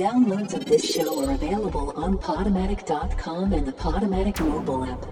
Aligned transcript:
Downloads 0.00 0.54
of 0.54 0.64
this 0.64 0.82
show 0.82 1.22
are 1.22 1.32
available 1.32 1.92
on 1.94 2.16
Podomatic.com 2.16 3.52
and 3.52 3.66
the 3.66 3.72
Podomatic 3.72 4.40
mobile 4.40 4.82
app. 4.86 5.04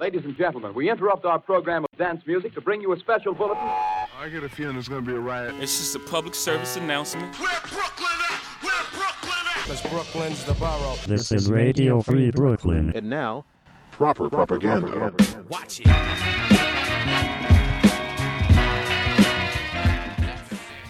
Ladies 0.00 0.24
and 0.24 0.36
gentlemen, 0.36 0.74
we 0.74 0.90
interrupt 0.90 1.24
our 1.24 1.38
program 1.38 1.84
of 1.84 1.96
dance 1.96 2.24
music 2.26 2.54
to 2.54 2.60
bring 2.60 2.80
you 2.80 2.92
a 2.92 2.98
special 2.98 3.34
bulletin. 3.34 3.62
I 3.62 4.28
get 4.32 4.42
a 4.42 4.48
feeling 4.48 4.72
there's 4.72 4.88
gonna 4.88 5.02
be 5.02 5.12
a 5.12 5.20
riot. 5.20 5.54
It's 5.60 5.78
just 5.78 5.94
a 5.94 6.00
public 6.00 6.34
service 6.34 6.74
announcement. 6.76 7.38
Where 7.38 7.60
Brooklyn 7.60 8.08
at? 8.32 8.40
Where 8.64 8.82
Brooklyn 8.94 9.46
at? 9.56 9.64
Cause 9.68 9.82
Brooklyn's 9.88 10.42
the 10.42 10.54
borough. 10.54 10.96
This 11.06 11.30
is 11.30 11.48
Radio 11.48 12.02
Free 12.02 12.32
Brooklyn. 12.32 12.90
And 12.96 13.08
now, 13.08 13.44
Proper 13.92 14.28
propaganda. 14.28 15.14
Watch 15.48 15.82
it. 15.84 16.71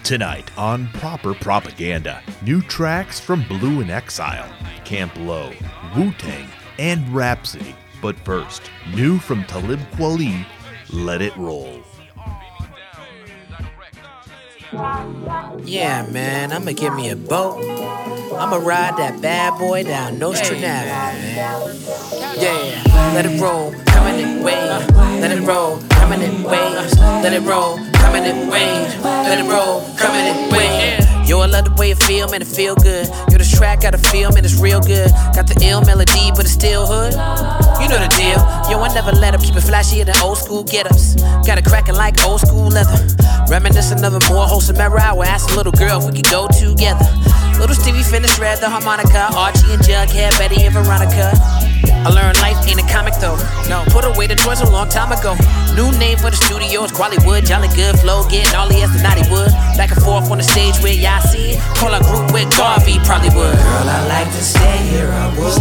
Tonight 0.05 0.50
on 0.59 0.89
Proper 0.95 1.32
Propaganda, 1.32 2.21
new 2.43 2.61
tracks 2.62 3.21
from 3.21 3.45
Blu 3.46 3.84
& 3.84 3.84
Exile, 3.84 4.52
Camp 4.84 5.12
Lo, 5.16 5.52
Wu 5.97 6.10
Tang, 6.19 6.48
and 6.80 7.09
Rapsody. 7.15 7.77
But 8.01 8.19
first, 8.19 8.62
new 8.93 9.20
from 9.20 9.45
Talib 9.45 9.79
Kweli, 9.93 10.45
Let 10.91 11.23
It 11.23 11.37
Roll. 11.37 11.83
Yeah, 15.65 16.09
man, 16.10 16.52
I'ma 16.52 16.73
give 16.73 16.96
me 16.96 17.10
a 17.10 17.16
boat. 17.16 17.60
I'ma 18.34 18.57
ride 18.57 18.96
that 18.96 19.23
bad 19.23 19.57
boy 19.57 19.84
down 19.84 20.19
Nostradamus, 20.19 20.62
man. 21.37 21.77
Yeah, 22.41 23.12
let 23.15 23.24
it 23.24 23.41
roll, 23.41 23.73
in 24.19 24.43
waves. 24.43 24.91
Let 25.21 25.30
it 25.30 25.43
roll, 25.43 25.80
coming 25.91 26.23
in 26.23 26.43
waves. 26.43 26.98
Let 26.98 27.33
it 27.33 27.43
roll, 27.43 27.79
coming 27.95 28.25
in 28.25 28.48
waves. 28.48 28.97
Let 29.02 29.38
it 29.38 29.48
roll, 29.51 29.83
coming 29.97 30.27
in 30.27 30.51
waves. 30.51 31.07
Yo, 31.29 31.38
I 31.41 31.47
love 31.47 31.65
the 31.65 31.75
way 31.79 31.93
it 31.93 32.02
feel, 32.02 32.29
man, 32.29 32.43
it 32.43 32.48
feel 32.48 32.75
good. 32.75 33.07
Yo, 33.30 33.38
this 33.38 33.51
track 33.57 33.83
got 33.83 33.95
a 33.95 33.98
feel, 33.98 34.33
man, 34.33 34.45
it's 34.45 34.59
real 34.61 34.80
good. 34.80 35.11
Got 35.35 35.47
the 35.47 35.57
ill 35.62 35.80
melody, 35.83 36.30
but 36.33 36.41
it's 36.41 36.52
still 36.52 36.85
hood. 36.85 37.13
You 37.80 37.88
know 37.88 37.99
the 38.02 38.10
deal. 38.13 38.37
Yo, 38.69 38.82
I 38.82 38.93
never 38.93 39.13
let 39.13 39.35
up, 39.35 39.43
keep 39.43 39.57
it 39.57 39.63
flashier 39.63 40.04
than 40.04 40.16
old 40.23 40.38
school 40.38 40.65
get-ups. 40.65 41.15
Got 41.47 41.59
it 41.59 41.65
cracking 41.65 41.95
like 41.95 42.23
old 42.26 42.41
school 42.41 42.69
leather. 42.69 42.99
Reminiscent 43.49 44.04
of 44.04 44.15
a 44.15 44.21
more 44.32 44.47
wholesome 44.47 44.76
era, 44.76 45.01
I 45.01 45.13
would 45.13 45.29
ask 45.29 45.51
a 45.52 45.57
little 45.57 45.73
girl 45.73 46.01
if 46.01 46.07
we 46.07 46.21
could 46.21 46.30
go 46.30 46.49
together. 46.49 47.07
Little 47.59 47.76
Stevie 47.76 48.02
finished 48.02 48.38
read 48.38 48.59
the 48.59 48.69
harmonica, 48.69 49.30
Archie 49.32 49.73
and 49.73 49.82
Jughead, 49.82 50.37
Betty 50.38 50.65
and 50.65 50.74
Veronica. 50.74 51.32
I 51.91 52.09
learned 52.11 52.41
life 52.41 52.59
ain't 52.66 52.80
a 52.80 52.87
comic 52.87 53.15
though. 53.21 53.37
No, 53.69 53.85
put 53.88 54.05
away 54.05 54.27
the 54.27 54.37
toys 54.37 54.61
a 54.61 54.71
long 54.71 54.88
time 54.88 55.13
ago. 55.13 55.35
New 55.75 55.91
name 55.99 56.19
for 56.19 56.30
the 56.30 56.37
studios, 56.37 56.93
Quallywood, 56.93 57.45
Jolly 57.47 57.69
Good 57.75 57.99
Flow, 57.99 58.29
getting 58.29 58.55
all 58.55 58.69
he 58.69 58.80
has 58.80 58.93
the 58.93 59.02
naughty 59.02 59.25
wood. 59.30 59.51
Back 59.77 59.91
and 59.91 60.03
forth 60.03 60.30
on 60.30 60.38
the 60.38 60.45
stage 60.45 60.79
where 60.83 60.93
y'all 60.93 61.21
see 61.21 61.55
it. 61.55 61.59
Call 61.79 61.95
our 61.95 62.03
group 62.03 62.33
with 62.33 62.51
Garvey, 62.57 62.99
probably 63.05 63.30
would. 63.33 63.57
Girl, 63.57 63.88
I 63.88 64.00
like 64.06 64.28
to 64.28 64.43
stay 64.43 64.77
here, 64.93 65.10
I 65.10 65.33
would. 65.38 65.56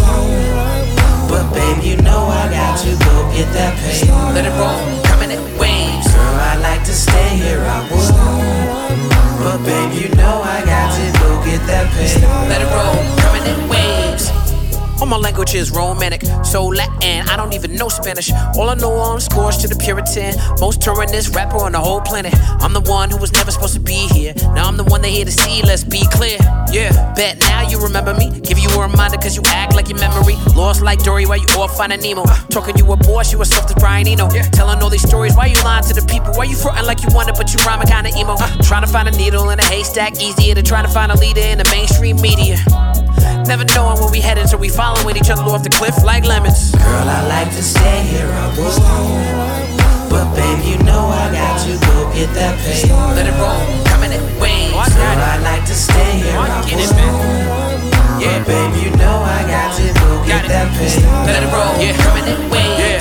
But 1.31 1.47
babe, 1.55 1.83
you 1.83 1.95
know 2.03 2.27
I 2.27 2.51
got 2.51 2.75
to 2.83 2.91
go 2.91 3.13
get 3.31 3.47
that 3.55 3.77
pay. 3.79 4.03
Let 4.35 4.43
it 4.43 4.53
roll, 4.59 4.83
coming 5.07 5.31
in 5.31 5.39
waves. 5.57 6.11
Girl, 6.11 6.35
I 6.35 6.59
like 6.59 6.83
to 6.83 6.93
stay 6.93 7.39
here, 7.39 7.63
I 7.63 7.79
would. 7.87 8.11
But 9.39 9.63
babe, 9.63 9.95
you 9.95 10.09
know 10.19 10.43
I 10.43 10.59
got 10.65 10.91
to 10.91 11.05
go 11.23 11.39
get 11.45 11.63
that 11.71 11.87
pay. 11.95 12.11
Let 12.51 12.59
it 12.59 12.67
roll, 12.67 12.99
coming 13.23 13.47
in 13.47 13.69
waves. 13.69 14.10
All 15.01 15.07
my 15.07 15.17
language 15.17 15.55
is 15.55 15.71
romantic, 15.71 16.21
so 16.45 16.67
Latin. 16.67 17.27
I 17.27 17.35
don't 17.35 17.53
even 17.53 17.75
know 17.75 17.89
Spanish. 17.89 18.31
All 18.55 18.69
I 18.69 18.75
know, 18.75 18.93
I'm 18.99 19.19
scores 19.19 19.57
to 19.57 19.67
the 19.67 19.75
Puritan. 19.75 20.35
Most 20.59 20.79
touringist 20.79 21.35
rapper 21.35 21.57
on 21.57 21.71
the 21.71 21.79
whole 21.79 22.01
planet. 22.01 22.35
I'm 22.61 22.71
the 22.71 22.81
one 22.81 23.09
who 23.09 23.17
was 23.17 23.33
never 23.33 23.49
supposed 23.49 23.73
to 23.73 23.79
be 23.79 24.07
here. 24.13 24.35
Now 24.53 24.67
I'm 24.67 24.77
the 24.77 24.83
one 24.83 25.01
they 25.01 25.09
here 25.09 25.25
to 25.25 25.31
see. 25.31 25.63
Let's 25.63 25.83
be 25.83 26.05
clear. 26.11 26.37
Yeah, 26.71 26.93
bet 27.15 27.39
now 27.39 27.67
you 27.67 27.81
remember 27.81 28.13
me. 28.13 28.29
Give 28.41 28.59
you 28.59 28.69
a 28.69 28.87
reminder 28.87 29.17
cause 29.17 29.35
you 29.35 29.41
act 29.47 29.73
like 29.73 29.89
your 29.89 29.97
memory. 29.97 30.35
Lost 30.53 30.83
like 30.83 30.99
Dory 31.01 31.25
while 31.25 31.39
you 31.39 31.47
off 31.57 31.75
finding 31.75 32.01
Nemo. 32.01 32.23
Talking 32.51 32.77
you 32.77 32.85
a 32.91 32.95
boss, 32.95 33.33
you 33.33 33.41
a 33.41 33.45
soft 33.45 33.71
as 33.71 33.75
Brian 33.81 34.07
Eno. 34.07 34.29
Telling 34.53 34.83
all 34.83 34.91
these 34.91 35.01
stories, 35.01 35.35
why 35.35 35.47
you 35.47 35.57
lying 35.63 35.83
to 35.85 35.95
the 35.95 36.05
people? 36.05 36.31
Why 36.35 36.43
you 36.43 36.55
fronting 36.55 36.85
like 36.85 37.01
you 37.01 37.09
want 37.09 37.27
it, 37.27 37.35
but 37.37 37.51
you 37.51 37.57
rhyming 37.65 37.87
kinda 37.87 38.11
emo? 38.15 38.35
Uh. 38.37 38.47
Trying 38.61 38.85
to 38.85 38.91
find 38.91 39.07
a 39.07 39.11
needle 39.17 39.49
in 39.49 39.57
a 39.57 39.65
haystack, 39.65 40.21
easier 40.21 40.53
than 40.53 40.63
trying 40.63 40.85
to 40.85 40.93
find 40.93 41.11
a 41.11 41.17
leader 41.17 41.41
in 41.41 41.57
the 41.57 41.67
mainstream 41.73 42.21
media. 42.21 42.61
Never 43.47 43.65
knowing 43.75 43.99
where 43.99 44.11
we 44.11 44.21
headed, 44.21 44.47
so 44.49 44.57
we 44.57 44.69
following 44.69 45.17
each 45.17 45.29
other 45.29 45.43
off 45.43 45.63
the 45.63 45.69
cliff 45.69 46.03
like 46.03 46.25
lemons. 46.25 46.71
Girl, 46.71 47.09
I 47.09 47.25
like 47.27 47.49
to 47.55 47.63
stay 47.63 48.03
here, 48.03 48.27
I 48.27 48.47
would. 48.55 50.09
But 50.09 50.35
babe, 50.35 50.63
you 50.63 50.77
know 50.83 51.07
I 51.07 51.31
got 51.31 51.59
to 51.65 51.71
go 51.87 52.11
get 52.13 52.33
that 52.35 52.59
pay. 52.59 52.87
Let 53.15 53.25
it 53.27 53.35
roll, 53.39 53.59
coming 53.87 54.11
in 54.11 54.21
waves. 54.39 54.71
Girl, 54.71 55.19
I 55.33 55.39
like 55.43 55.65
to 55.65 55.73
stay 55.73 56.19
here, 56.19 56.37
I 56.37 56.61
would. 56.61 56.71
Yeah, 58.21 58.43
babe, 58.45 58.73
you 58.83 58.91
know 58.97 59.23
I 59.23 59.41
got 59.47 59.75
to 59.77 59.87
go 59.99 60.23
get 60.25 60.47
that 60.47 60.69
pay. 60.77 61.01
Let 61.25 61.41
it 61.41 61.49
roll, 61.51 61.73
yeah, 61.81 61.97
coming 62.03 62.27
in 62.29 62.49
waves. 62.51 63.00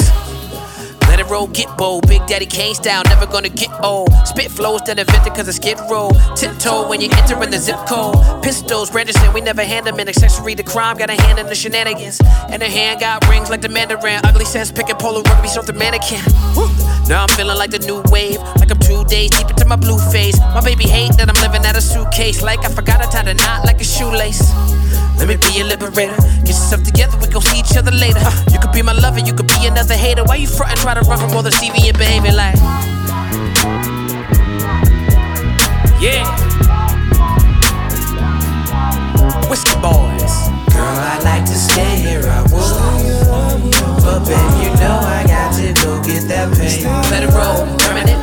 Roll, 1.30 1.46
get 1.46 1.68
bold. 1.78 2.08
Big 2.08 2.26
Daddy 2.26 2.46
Kane 2.46 2.74
style, 2.74 3.02
never 3.06 3.26
gonna 3.26 3.48
get 3.48 3.70
old. 3.82 4.10
Spit 4.26 4.50
flows 4.50 4.80
that 4.82 4.98
invented 4.98 5.32
cause 5.34 5.48
I 5.48 5.52
skid 5.52 5.78
roll. 5.90 6.10
Tiptoe 6.34 6.88
when 6.88 7.00
you 7.00 7.08
enter 7.12 7.40
in 7.42 7.50
the 7.50 7.58
zip 7.58 7.78
code. 7.86 8.16
Pistols 8.42 8.92
registered, 8.92 9.32
we 9.32 9.40
never 9.40 9.62
hand 9.62 9.86
them 9.86 9.98
an 9.98 10.08
accessory 10.08 10.54
to 10.56 10.62
crime. 10.62 10.96
Got 10.98 11.10
a 11.10 11.22
hand 11.22 11.38
in 11.38 11.46
the 11.46 11.54
shenanigans. 11.54 12.20
And 12.50 12.60
her 12.60 12.68
hand 12.68 13.00
got 13.00 13.26
rings 13.28 13.48
like 13.48 13.60
the 13.60 13.68
Mandarin. 13.68 14.20
Ugly 14.24 14.44
sense, 14.44 14.72
picking 14.72 14.96
polo 14.96 15.22
rugby, 15.22 15.48
off 15.48 15.66
the 15.66 15.72
mannequin. 15.72 16.20
Woo. 16.56 16.68
Now 17.08 17.22
I'm 17.22 17.28
feeling 17.30 17.56
like 17.56 17.70
the 17.70 17.78
new 17.78 18.02
wave. 18.10 18.38
Like 18.58 18.70
I'm 18.70 18.78
two 18.80 19.04
days 19.04 19.30
deep 19.30 19.48
into 19.48 19.64
my 19.64 19.76
blue 19.76 19.98
phase. 20.10 20.38
My 20.40 20.60
baby 20.60 20.84
hate 20.84 21.16
that 21.16 21.28
I'm 21.28 21.40
living 21.40 21.64
out 21.64 21.76
a 21.76 21.80
suitcase. 21.80 22.42
Like 22.42 22.64
I 22.64 22.68
forgot 22.68 23.00
I 23.00 23.06
tied 23.06 23.28
a 23.28 23.34
knot 23.34 23.64
like 23.64 23.80
a 23.80 23.84
shoelace. 23.84 24.42
Let 25.20 25.28
me 25.28 25.36
be 25.36 25.60
a 25.60 25.64
liberator. 25.64 26.16
Get 26.48 26.56
yourself 26.56 26.82
together, 26.82 27.16
we 27.20 27.28
gon' 27.28 27.42
see 27.42 27.60
each 27.60 27.76
other 27.76 27.90
later. 27.90 28.24
You 28.50 28.58
could 28.58 28.72
be 28.72 28.80
my 28.80 28.92
lover, 28.92 29.20
you 29.20 29.34
could 29.34 29.48
be 29.48 29.66
another 29.66 29.94
hater. 29.94 30.24
Why 30.24 30.36
you 30.36 30.48
frontin', 30.48 30.78
try 30.78 30.94
to 30.94 31.02
run 31.02 31.19
from 31.20 31.36
all 31.36 31.42
the 31.42 31.50
deviant 31.50 31.98
behavior 31.98 32.32
like? 32.32 32.56
Yeah. 36.00 36.24
Whiskey 39.50 39.76
boys. 39.80 40.34
Girl, 40.72 40.96
I 41.12 41.20
like 41.22 41.44
to 41.44 41.52
stay 41.52 41.96
here, 41.96 42.24
I 42.24 42.42
would. 42.48 44.02
But 44.02 44.20
babe, 44.24 44.64
you 44.64 44.70
know 44.80 44.98
I 45.04 45.24
got 45.26 45.52
to 45.60 45.72
go 45.84 46.02
get 46.02 46.26
that 46.28 46.56
pay. 46.56 46.84
Let 47.10 47.22
it 47.22 47.32
roll, 47.36 47.66
permanent 47.78 48.19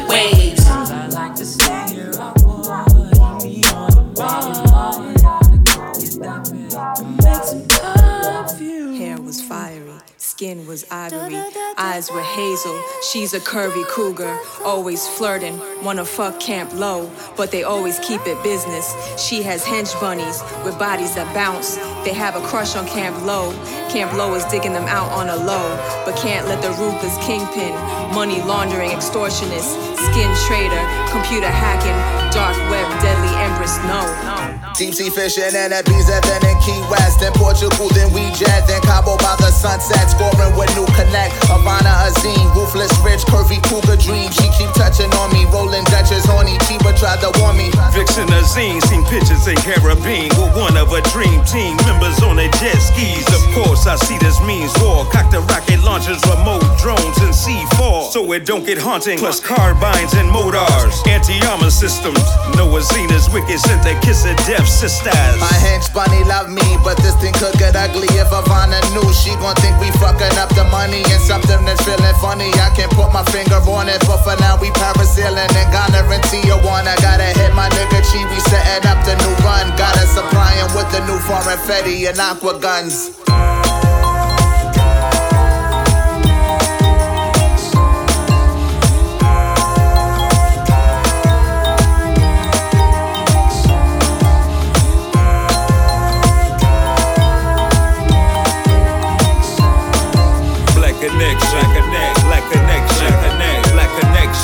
skin 10.37 10.67
was 10.67 10.85
ivory, 10.91 11.41
eyes 11.79 12.11
were 12.11 12.21
hazel. 12.21 12.79
She's 13.09 13.33
a 13.33 13.39
curvy 13.39 13.83
cougar, 13.87 14.37
always 14.63 15.07
flirting. 15.07 15.59
Wanna 15.83 16.05
fuck 16.05 16.39
Camp 16.39 16.71
Lo, 16.75 17.09
but 17.35 17.49
they 17.49 17.63
always 17.63 17.97
keep 18.01 18.21
it 18.27 18.37
business. 18.43 18.85
She 19.17 19.41
has 19.41 19.63
hench 19.63 19.99
bunnies 19.99 20.43
with 20.63 20.77
bodies 20.77 21.15
that 21.15 21.33
bounce. 21.33 21.77
They 22.05 22.13
have 22.13 22.35
a 22.35 22.41
crush 22.41 22.75
on 22.75 22.85
Camp 22.85 23.17
Lo. 23.25 23.51
Camp 23.89 24.13
Lo 24.13 24.35
is 24.35 24.45
digging 24.45 24.73
them 24.73 24.85
out 24.85 25.11
on 25.11 25.27
a 25.29 25.35
low, 25.35 25.67
but 26.05 26.15
can't 26.15 26.45
let 26.45 26.61
the 26.61 26.69
ruthless 26.77 27.17
kingpin, 27.25 27.73
money 28.13 28.39
laundering 28.43 28.91
extortionist, 28.91 29.73
skin 29.97 30.29
trader, 30.45 30.83
computer 31.09 31.49
hacking, 31.49 31.97
dark 32.29 32.55
web 32.69 32.85
deadly 33.01 33.33
empress 33.41 33.75
know. 33.89 34.56
Deep 34.77 34.93
sea 34.93 35.09
fishing 35.09 35.57
and 35.57 35.73
a 35.73 35.81
visa, 35.89 36.21
then 36.21 36.37
in 36.45 36.53
Key 36.61 36.77
West, 36.85 37.17
then 37.17 37.33
Portugal, 37.33 37.89
then 37.97 38.13
we 38.13 38.29
jet, 38.37 38.61
then 38.69 38.77
Cabo 38.85 39.17
by 39.17 39.33
the 39.41 39.49
sunset, 39.49 40.05
scoring 40.05 40.53
with 40.53 40.69
new 40.77 40.85
connect. 40.93 41.33
Havana 41.49 41.89
Azim, 42.05 42.45
ruthless 42.53 42.93
rich, 43.01 43.25
curvy 43.25 43.57
cougar 43.65 43.97
dream. 43.97 44.29
She 44.29 44.45
keep 44.53 44.69
touching 44.77 45.09
on 45.17 45.33
me, 45.33 45.49
rolling 45.49 45.81
Dutchess 45.89 46.29
horny. 46.29 46.61
Chiba 46.69 46.93
tried 46.93 47.25
to 47.25 47.33
warn 47.41 47.57
me. 47.57 47.73
Vixen 47.89 48.29
Azine, 48.29 48.77
seen 48.85 49.01
pictures 49.09 49.49
in 49.49 49.57
Caribbean 49.65 50.29
with 50.37 50.53
one 50.53 50.77
of 50.77 50.93
a 50.93 51.01
dream 51.09 51.41
team. 51.49 51.73
Members 51.89 52.21
on 52.21 52.37
their 52.37 52.53
jet 52.61 52.77
skis. 52.77 53.25
Of 53.33 53.41
course, 53.57 53.89
I 53.89 53.97
see 53.97 54.21
this 54.21 54.37
means 54.45 54.69
war. 54.77 55.09
Cock 55.09 55.33
the 55.33 55.41
rocket 55.49 55.81
launchers, 55.81 56.21
remote 56.29 56.61
drones, 56.77 57.17
and 57.25 57.33
C4. 57.33 58.13
So 58.13 58.21
it 58.29 58.45
don't 58.45 58.61
get 58.61 58.77
haunting. 58.77 59.17
Plus 59.17 59.41
carbines 59.41 60.13
and 60.13 60.29
motors. 60.29 61.01
Anti 61.09 61.41
armor 61.49 61.73
systems. 61.73 62.21
No 62.53 62.69
Noah 62.69 62.85
Zena's 62.85 63.25
wicked 63.33 63.57
sent 63.57 63.81
the 63.81 63.97
kiss 64.05 64.21
of 64.21 64.37
death 64.45 64.66
sisters. 64.67 65.39
My 65.39 65.55
hench 65.63 65.89
bunny 65.95 66.23
love 66.27 66.51
me, 66.51 66.77
but 66.83 66.97
this 66.99 67.15
thing 67.17 67.33
could 67.39 67.55
get 67.57 67.75
ugly 67.75 68.07
if 68.19 68.29
Havana 68.29 68.77
knew. 68.93 69.07
She 69.15 69.31
gon' 69.39 69.55
think 69.63 69.79
we 69.79 69.89
fucking 69.97 70.35
up 70.37 70.51
the 70.53 70.67
money 70.69 71.01
and 71.07 71.21
something 71.23 71.63
that's 71.65 71.81
feeling 71.81 72.17
funny. 72.21 72.51
I 72.61 72.69
can't 72.75 72.91
put 72.93 73.09
my 73.15 73.23
finger 73.33 73.57
on 73.71 73.89
it, 73.89 74.03
but 74.05 74.21
for 74.21 74.35
now 74.37 74.59
we 74.59 74.69
parasailing 74.77 75.49
and 75.49 75.69
Ghana 75.73 76.05
and 76.05 76.23
Tijuana. 76.29 76.93
Gotta 77.01 77.31
hit 77.33 77.55
my 77.55 77.69
nigga 77.73 78.03
Chi, 78.03 78.21
we 78.29 78.39
setting 78.51 78.85
up 78.85 78.99
the 79.07 79.15
new 79.23 79.33
run. 79.41 79.71
Gotta 79.79 80.05
supply 80.05 80.53
him 80.59 80.69
with 80.75 80.89
the 80.91 81.01
new 81.07 81.17
foreign 81.25 81.57
fetty 81.65 82.07
and 82.09 82.19
aqua 82.19 82.59
guns. 82.59 83.17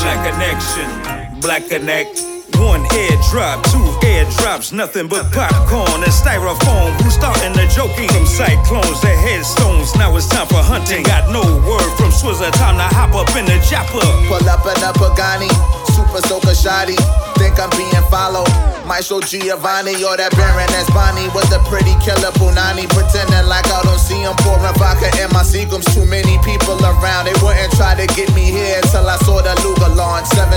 Black 0.04 0.20
connection, 0.28 1.40
black 1.40 1.68
connect. 1.68 2.22
One 2.60 2.84
head 2.86 3.18
airdrop, 3.18 3.64
two 3.72 4.08
air 4.08 4.26
drops, 4.38 4.72
nothing 4.72 5.08
but 5.08 5.32
popcorn 5.32 6.04
and 6.04 6.14
styrofoam. 6.14 6.92
Who's 7.02 7.16
starting 7.16 7.52
the 7.54 7.66
joking? 7.76 8.08
From 8.08 8.26
cyclones 8.26 9.00
to 9.02 9.08
headstones, 9.08 9.96
now 9.96 10.16
it's 10.16 10.28
time 10.28 10.48
for 10.48 10.62
hunting. 10.62 11.04
Got 11.04 11.32
no 11.32 11.42
word 11.42 11.90
from 11.98 12.12
Swizzer, 12.12 12.52
time 12.54 12.78
to 12.78 12.88
hop 12.96 13.16
up 13.16 13.36
in 13.36 13.46
the 13.46 13.58
chopper. 13.68 14.06
Pull 14.28 14.48
up 14.48 14.64
in 14.70 14.80
a 14.84 14.92
Pagani, 14.94 15.50
super 15.92 16.22
soaker 16.28 16.56
shoddy. 16.56 16.96
Think 17.40 17.60
I'm 17.60 17.72
being 17.76 18.06
followed. 18.12 18.48
Maestro 18.86 19.24
Giovanni 19.24 20.04
or 20.04 20.20
that 20.20 20.36
Baron 20.36 20.68
that's 20.76 20.92
Bonnie 20.92 21.32
with 21.32 21.48
the 21.48 21.60
pretty 21.72 21.96
killer 22.04 22.36
Punani. 22.36 22.84
Pretending 22.92 23.48
like 23.48 23.64
I 23.72 23.80
don't 23.88 24.00
see 24.00 24.20
him 24.20 24.36
pouring 24.44 24.76
vodka 24.76 25.08
in 25.24 25.32
my 25.32 25.44
Seagrams. 25.44 25.88
Too 25.96 26.04
many 26.06 26.36
people 26.44 26.76
around, 26.84 27.32
they 27.32 27.36
wouldn't 27.40 27.72
try 27.80 27.96
to 27.96 28.06
get 28.12 28.28
me 28.36 28.43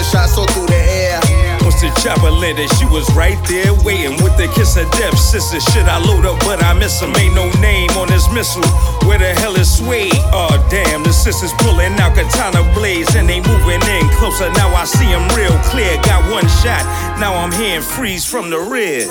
Seven 0.07 0.29
so 0.29 0.45
through 0.47 0.67
the 0.67 0.79
air. 0.79 1.19
Once 1.63 1.81
the 1.81 1.91
chopper 2.01 2.31
landed, 2.31 2.71
she 2.79 2.87
was 2.87 3.11
right 3.15 3.39
there 3.49 3.75
waiting 3.83 4.15
with 4.23 4.37
the 4.37 4.47
kiss 4.55 4.77
of 4.77 4.89
death. 4.93 5.19
Sister, 5.19 5.59
shit, 5.59 5.87
I 5.87 5.99
load 5.99 6.25
up, 6.25 6.39
but 6.41 6.63
I 6.63 6.73
miss 6.75 7.01
him. 7.01 7.15
Ain't 7.17 7.35
no 7.35 7.51
name 7.61 7.91
on 7.99 8.07
this 8.09 8.31
missile. 8.33 8.63
Where 9.09 9.19
the 9.19 9.35
hell 9.35 9.57
is 9.57 9.67
Sway? 9.79 10.11
Oh, 10.33 10.55
damn, 10.71 11.03
the 11.03 11.13
sisters 11.13 11.53
pulling 11.59 11.99
out 11.99 12.15
katana 12.15 12.63
blades 12.73 13.17
and 13.17 13.29
they 13.29 13.41
moving 13.41 13.83
in 13.83 14.09
closer. 14.15 14.49
Now 14.53 14.75
I 14.75 14.85
see 14.85 15.07
him 15.07 15.27
real 15.35 15.59
clear. 15.71 15.97
Got 16.03 16.31
one 16.31 16.47
shot, 16.63 16.85
now 17.19 17.35
I'm 17.35 17.53
hearing 17.53 17.83
freeze 17.83 18.25
from 18.25 18.51
the 18.51 18.61
rear. 18.61 19.07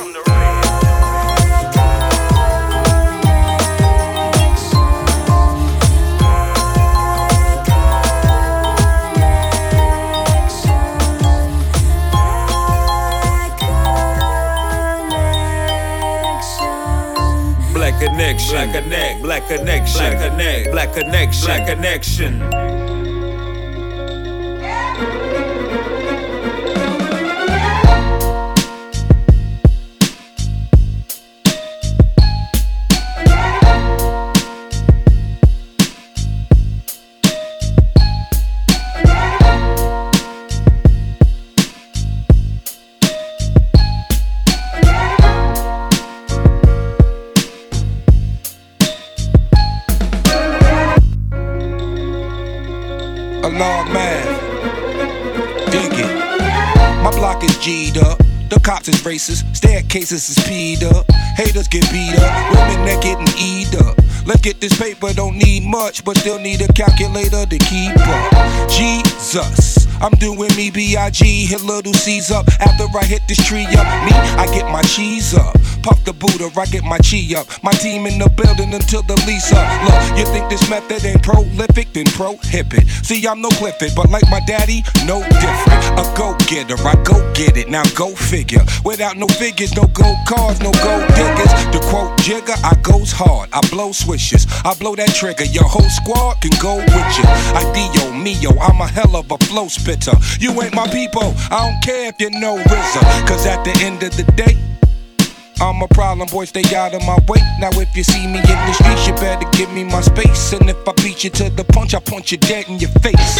Black 17.95 18.09
connection, 18.09 18.49
black 18.51 18.83
connect, 18.83 19.21
black 19.21 19.47
connection, 19.47 19.99
black 19.99 20.29
connect, 20.29 20.71
black 20.71 20.93
connection, 20.93 21.45
black 21.45 21.65
connection. 21.65 22.84
Staircases 59.95 60.29
is 60.29 60.43
peed 60.43 60.83
up. 60.83 61.09
Haters 61.37 61.67
get 61.69 61.89
beat 61.91 62.15
up, 62.19 62.51
women 62.51 62.85
that 62.85 63.01
getting 63.01 63.27
eat 63.39 63.73
up. 63.81 63.97
Let's 64.25 64.41
get 64.41 64.59
this 64.59 64.77
paper, 64.77 65.13
don't 65.13 65.37
need 65.37 65.63
much, 65.63 66.03
but 66.03 66.17
still 66.17 66.39
need 66.39 66.61
a 66.61 66.67
calculator 66.73 67.45
to 67.45 67.57
keep 67.57 67.95
up. 67.95 68.69
Jesus, 68.69 69.87
I'm 70.01 70.11
doing 70.13 70.53
me 70.57 70.69
B.I.G. 70.71 71.45
Hit 71.45 71.61
little 71.61 71.93
C's 71.93 72.31
up 72.31 72.47
after 72.59 72.85
I 72.97 73.05
hit 73.05 73.21
this 73.27 73.37
tree 73.45 73.65
up. 73.65 73.87
Me, 74.05 74.11
I 74.11 74.47
get 74.51 74.65
my 74.65 74.81
cheese 74.81 75.33
up. 75.33 75.55
Puff 75.85 76.03
the 76.03 76.13
Buddha, 76.13 76.49
I 76.57 76.65
get 76.65 76.83
my 76.83 76.97
chi 76.97 77.37
up. 77.37 77.45
My 77.61 77.69
team 77.71 78.07
in 78.07 78.17
the 78.17 78.25
building 78.25 78.73
until 78.73 79.03
the 79.03 79.13
lease 79.29 79.53
up. 79.53 79.61
Look, 79.85 80.17
you 80.17 80.25
think 80.33 80.49
this 80.49 80.67
method 80.67 81.05
ain't 81.05 81.21
prolific, 81.21 81.93
then 81.93 82.09
prohibit. 82.17 82.89
See, 83.05 83.21
I'm 83.27 83.39
no 83.39 83.49
Clifford, 83.61 83.93
but 83.95 84.09
like 84.09 84.25
my 84.33 84.41
daddy, 84.47 84.81
no 85.05 85.21
different. 85.21 85.81
A 86.01 86.03
go 86.17 86.33
getter, 86.49 86.73
I 86.81 86.97
go 87.05 87.21
get 87.37 87.55
it. 87.55 87.69
Now 87.69 87.83
go 87.93 88.15
figure. 88.15 88.65
Without 88.83 89.15
no 89.15 89.27
figures, 89.27 89.77
no 89.77 89.85
gold 89.93 90.17
cars, 90.25 90.57
no 90.59 90.73
gold 90.81 91.05
diggers. 91.13 91.53
To 91.69 91.79
quote 91.85 92.17
Jigga, 92.17 92.57
I 92.65 92.73
goes 92.81 93.11
hard. 93.13 93.49
I 93.53 93.61
blow 93.69 93.91
swishes. 93.91 94.47
I 94.65 94.73
blow 94.73 94.95
that 94.95 95.13
trigger. 95.13 95.45
Your 95.45 95.69
whole 95.69 95.91
squad 96.01 96.41
can 96.41 96.57
go 96.57 96.81
with 96.81 97.11
you. 97.13 97.29
I 97.53 97.61
Dio 97.77 98.11
Mio, 98.11 98.57
I'm 98.57 98.81
a 98.81 98.87
hell 98.87 99.15
of 99.15 99.29
a 99.29 99.37
flow 99.45 99.67
spitter. 99.67 100.17
You 100.39 100.49
ain't 100.63 100.73
my 100.73 100.87
people. 100.87 101.35
I 101.53 101.69
don't 101.69 101.83
care 101.83 102.09
if 102.09 102.19
you 102.19 102.31
know 102.31 102.57
RZA. 102.57 103.27
Cause 103.27 103.45
at 103.45 103.63
the 103.63 103.85
end 103.85 104.01
of 104.01 104.17
the 104.17 104.23
day, 104.33 104.57
I'm 105.61 105.81
a 105.81 105.87
problem, 105.87 106.27
boy, 106.27 106.45
stay 106.45 106.75
out 106.75 106.93
of 106.93 107.01
my 107.05 107.17
way. 107.27 107.39
Now, 107.59 107.69
if 107.73 107.95
you 107.95 108.03
see 108.03 108.27
me 108.27 108.39
in 108.39 108.43
the 108.43 108.73
streets, 108.73 109.07
you 109.07 109.13
better 109.13 109.49
give 109.51 109.71
me 109.71 109.83
my 109.83 110.01
space. 110.01 110.51
And 110.53 110.69
if 110.69 110.87
I 110.87 110.91
beat 110.93 111.23
you 111.23 111.29
to 111.31 111.49
the 111.49 111.63
punch, 111.63 111.93
I 111.93 111.99
punch 111.99 112.31
you 112.31 112.37
dead 112.37 112.67
in 112.67 112.77
your 112.79 112.91
face. 112.99 113.39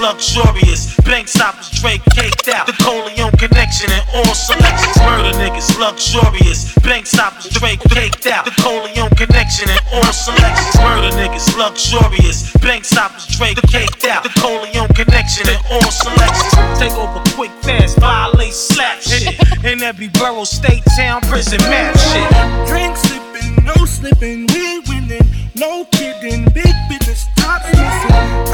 Luxurious. 0.00 0.96
Bank 1.06 1.28
stoppers, 1.28 1.70
Drake 1.70 2.02
caked 2.14 2.48
out. 2.48 2.66
The 2.66 2.76
Coleon 2.82 3.30
connection 3.38 3.90
and 3.90 4.04
all 4.14 4.34
selections. 4.34 4.96
Murder 4.98 5.32
niggas, 5.38 5.78
luxurious. 5.78 6.74
Bank 6.80 7.06
stoppers, 7.06 7.48
Drake 7.50 7.80
caked 7.88 8.26
out. 8.26 8.44
The 8.44 8.54
Coleon 8.62 9.08
connection 9.16 9.68
and 9.70 9.80
all 9.94 10.12
selections. 10.12 10.76
Murder 10.76 11.14
niggas, 11.16 11.56
luxurious. 11.56 12.52
Bank 12.58 12.84
stoppers, 12.84 13.26
Drake 13.26 13.60
caked 13.68 14.04
out. 14.04 14.22
The 14.22 14.34
Coleon 14.40 14.88
connection 14.94 15.48
and 15.48 15.62
all 15.70 15.90
selections. 15.90 16.78
Take 16.78 16.92
over 16.92 17.22
quick, 17.34 17.52
fast, 17.62 17.98
violate, 17.98 18.52
slap 18.52 19.00
shit. 19.00 19.34
In 19.64 19.82
every 19.82 20.08
borough, 20.08 20.44
state, 20.44 20.82
town, 20.96 21.22
prison, 21.22 21.60
map 21.70 21.96
shit. 21.96 22.28
Drink 22.68 22.96
sipping, 22.96 23.64
no 23.64 23.74
slipping, 23.84 24.46
we 24.52 24.80
winning, 24.88 25.26
no 25.54 25.84
kidding. 25.92 26.44
Big 26.52 26.74
business, 26.88 27.26
top 27.36 27.62
missing. 27.64 28.46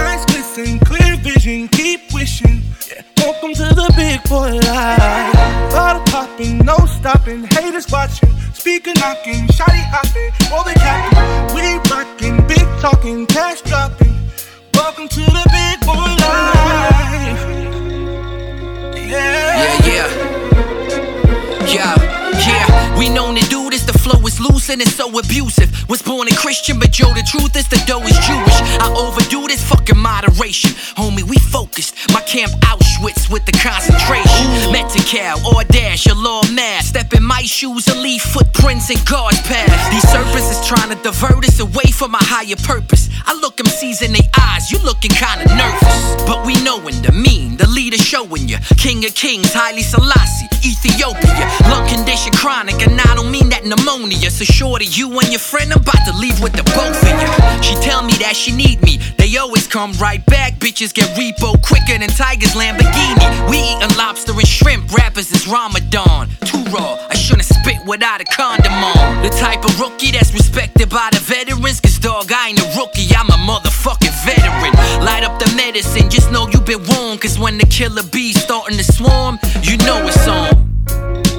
Glisten, 0.54 0.78
clear 0.80 1.16
vision, 1.16 1.68
keep 1.68 2.12
wishing. 2.12 2.62
Yeah. 2.88 3.02
Welcome 3.18 3.54
to 3.54 3.62
the 3.74 3.92
big 3.96 4.22
boy 4.28 4.52
life. 4.52 5.70
Bottle 5.70 6.02
popping, 6.06 6.58
no 6.58 6.76
stopping, 6.86 7.44
haters 7.44 7.90
watching, 7.90 8.30
speaker 8.52 8.92
knocking, 8.96 9.46
shotty 9.48 9.82
hopping, 9.90 10.30
all 10.52 10.64
they 10.64 10.74
capping. 10.74 11.54
We 11.54 11.78
rocking, 11.90 12.46
big 12.46 12.66
talking, 12.80 13.26
cash 13.26 13.62
dropping. 13.62 14.14
Welcome 14.74 15.08
to 15.08 15.20
the 15.20 15.44
big 15.50 15.80
boy 15.86 16.16
life. 16.24 17.40
Yeah, 19.08 19.86
yeah. 19.86 20.08
Yeah, 21.66 21.96
yeah. 21.96 22.21
We 22.98 23.08
known 23.08 23.36
to 23.36 23.44
do 23.48 23.70
this. 23.70 23.84
The 23.84 23.96
flow 23.98 24.20
is 24.26 24.40
loose 24.40 24.70
and 24.70 24.80
it's 24.80 24.94
so 24.94 25.06
abusive. 25.18 25.70
Was 25.88 26.02
born 26.02 26.28
a 26.28 26.34
Christian, 26.34 26.78
but 26.78 26.98
yo, 26.98 27.12
the 27.14 27.22
truth 27.22 27.56
is 27.56 27.68
the 27.68 27.82
dough 27.86 28.02
is 28.02 28.18
Jewish. 28.26 28.58
I 28.80 28.92
overdo 28.96 29.46
this 29.48 29.62
fucking 29.68 29.98
moderation. 29.98 30.70
Homie, 30.96 31.22
we 31.22 31.36
focused. 31.38 31.94
My 32.12 32.20
camp 32.22 32.52
Auschwitz 32.70 33.30
with 33.30 33.44
the 33.46 33.52
concentration. 33.52 34.72
Metical, 34.72 35.38
Audash, 35.52 36.06
your 36.06 36.16
law 36.16 36.42
mass. 36.52 36.86
Step 36.86 37.12
in 37.14 37.22
my 37.22 37.42
shoes 37.42 37.88
and 37.88 38.00
leave 38.00 38.22
footprints 38.22 38.90
in 38.90 38.98
God's 39.04 39.40
path. 39.42 39.72
These 39.90 40.08
serpents 40.10 40.50
is 40.50 40.66
trying 40.66 40.90
to 40.90 41.02
divert 41.02 41.44
us 41.44 41.60
away 41.60 41.90
from 41.92 42.14
a 42.14 42.22
higher 42.22 42.56
purpose. 42.64 43.08
I 43.26 43.34
look 43.34 43.56
them 43.56 43.66
in 44.02 44.12
their 44.12 44.30
eyes, 44.40 44.70
you 44.70 44.78
looking 44.78 45.10
kinda 45.10 45.44
nervous. 45.54 46.24
But 46.26 46.46
we 46.46 46.54
knowin' 46.62 47.02
the 47.02 47.12
mean, 47.12 47.56
the 47.56 47.66
leader 47.68 47.98
showing 47.98 48.48
you. 48.48 48.58
King 48.76 49.04
of 49.04 49.14
kings, 49.14 49.52
Haile 49.52 49.82
Selassie, 49.82 50.48
Ethiopia. 50.64 51.46
Lung 51.68 51.86
condition 51.88 52.31
chronic, 52.32 52.82
and 52.82 53.00
I 53.00 53.14
don't 53.14 53.30
mean 53.30 53.48
that 53.50 53.64
pneumonia. 53.64 54.30
So 54.30 54.44
shorty, 54.44 54.86
you 54.86 55.08
and 55.18 55.30
your 55.30 55.40
friend 55.40 55.72
about 55.72 56.00
to 56.06 56.12
leave 56.16 56.40
with 56.40 56.52
the 56.52 56.64
both 56.74 56.98
of 57.02 57.14
you. 57.20 57.30
She 57.62 57.74
tell 57.82 58.02
me 58.02 58.14
that 58.24 58.34
she 58.34 58.52
need 58.54 58.82
me. 58.82 58.98
They 59.18 59.36
always 59.36 59.66
come 59.66 59.92
right 59.94 60.24
back. 60.26 60.54
Bitches 60.58 60.92
get 60.92 61.08
repo 61.16 61.60
quicker 61.62 61.98
than 61.98 62.08
Tiger's 62.10 62.54
Lamborghini. 62.54 63.50
We 63.50 63.58
eatin' 63.58 63.96
lobster 63.96 64.32
and 64.32 64.46
shrimp. 64.46 64.92
Rappers 64.92 65.32
is 65.32 65.46
Ramadan. 65.46 66.28
Too 66.44 66.62
raw. 66.74 66.98
I 67.10 67.14
shouldn't 67.14 67.46
spit 67.46 67.84
without 67.86 68.20
a 68.20 68.24
condom 68.24 68.72
on. 68.72 69.22
The 69.22 69.30
type 69.30 69.64
of 69.64 69.78
rookie 69.80 70.12
that's 70.12 70.32
respected 70.32 70.90
by 70.90 71.08
the 71.12 71.20
veterans. 71.20 71.80
Cause 71.80 71.98
dog, 71.98 72.30
I 72.32 72.48
ain't 72.48 72.60
a 72.60 72.68
rookie. 72.76 73.08
I'm 73.14 73.28
a 73.30 73.38
motherfucking 73.48 74.14
veteran. 74.24 74.74
Light 75.04 75.24
up 75.24 75.38
the 75.38 75.52
medicine. 75.56 76.10
Just 76.10 76.30
know 76.30 76.48
you 76.48 76.60
been 76.60 76.82
warned. 76.86 77.20
Cause 77.20 77.38
when 77.38 77.58
the 77.58 77.66
killer 77.66 78.02
bees 78.12 78.42
starting 78.42 78.76
to 78.76 78.84
swarm, 78.84 79.38
you 79.62 79.76
know 79.78 80.06
it's 80.06 80.28
on. 80.28 81.31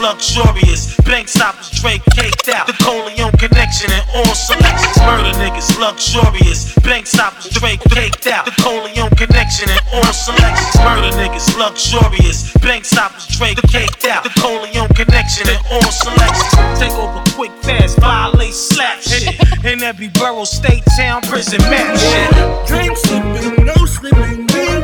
Luxurious. 0.00 0.96
Bank 1.04 1.28
stoppers, 1.28 1.70
Drake 1.70 2.02
caked 2.16 2.48
out. 2.48 2.66
The 2.66 2.72
Coleon 2.80 3.30
connection 3.36 3.90
and 3.92 4.04
all 4.14 4.34
selections. 4.34 4.96
Murder 4.98 5.36
niggas, 5.38 5.78
luxurious. 5.78 6.74
Bank 6.80 7.06
stoppers, 7.06 7.48
Drake 7.50 7.80
caked 7.92 8.26
out. 8.26 8.44
The 8.46 8.56
Coleon 8.62 9.10
connection 9.14 9.68
and 9.68 9.80
all 9.92 10.12
selections. 10.12 10.74
Murder 10.80 11.12
niggas, 11.16 11.56
luxurious. 11.58 12.52
Bank 12.58 12.84
stoppers, 12.84 13.26
Drake 13.28 13.60
caked 13.68 14.04
out. 14.06 14.24
The 14.24 14.34
Coleon 14.40 14.88
connection 14.96 15.48
and 15.48 15.60
all 15.70 15.90
selections. 15.92 16.80
Take 16.80 16.92
over 16.92 17.22
quick, 17.36 17.52
fast, 17.62 17.98
violate, 17.98 18.54
slap 18.54 19.00
shit. 19.00 19.36
In 19.64 19.82
every 19.82 20.08
borough, 20.08 20.44
state, 20.44 20.84
town, 20.96 21.22
prison, 21.22 21.60
map 21.68 21.96
shit. 21.98 22.66
Drink 22.66 22.96
sipping, 22.96 23.64
no 23.64 23.74
slipping, 23.84 24.46
real 24.48 24.82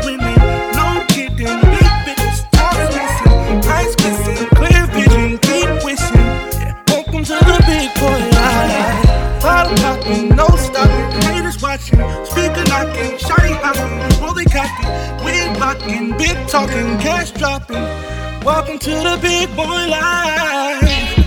knocking, 12.76 13.18
shiny 13.18 13.54
hopping, 13.62 14.34
they 14.34 14.44
cocky, 14.44 15.24
wig 15.24 15.56
blocking, 15.56 16.16
big 16.18 16.36
talking, 16.48 16.98
cash 16.98 17.30
dropping. 17.32 17.82
Welcome 18.44 18.78
to 18.78 18.90
the 18.90 19.18
big 19.22 19.48
boy 19.56 19.64
life. 19.64 21.25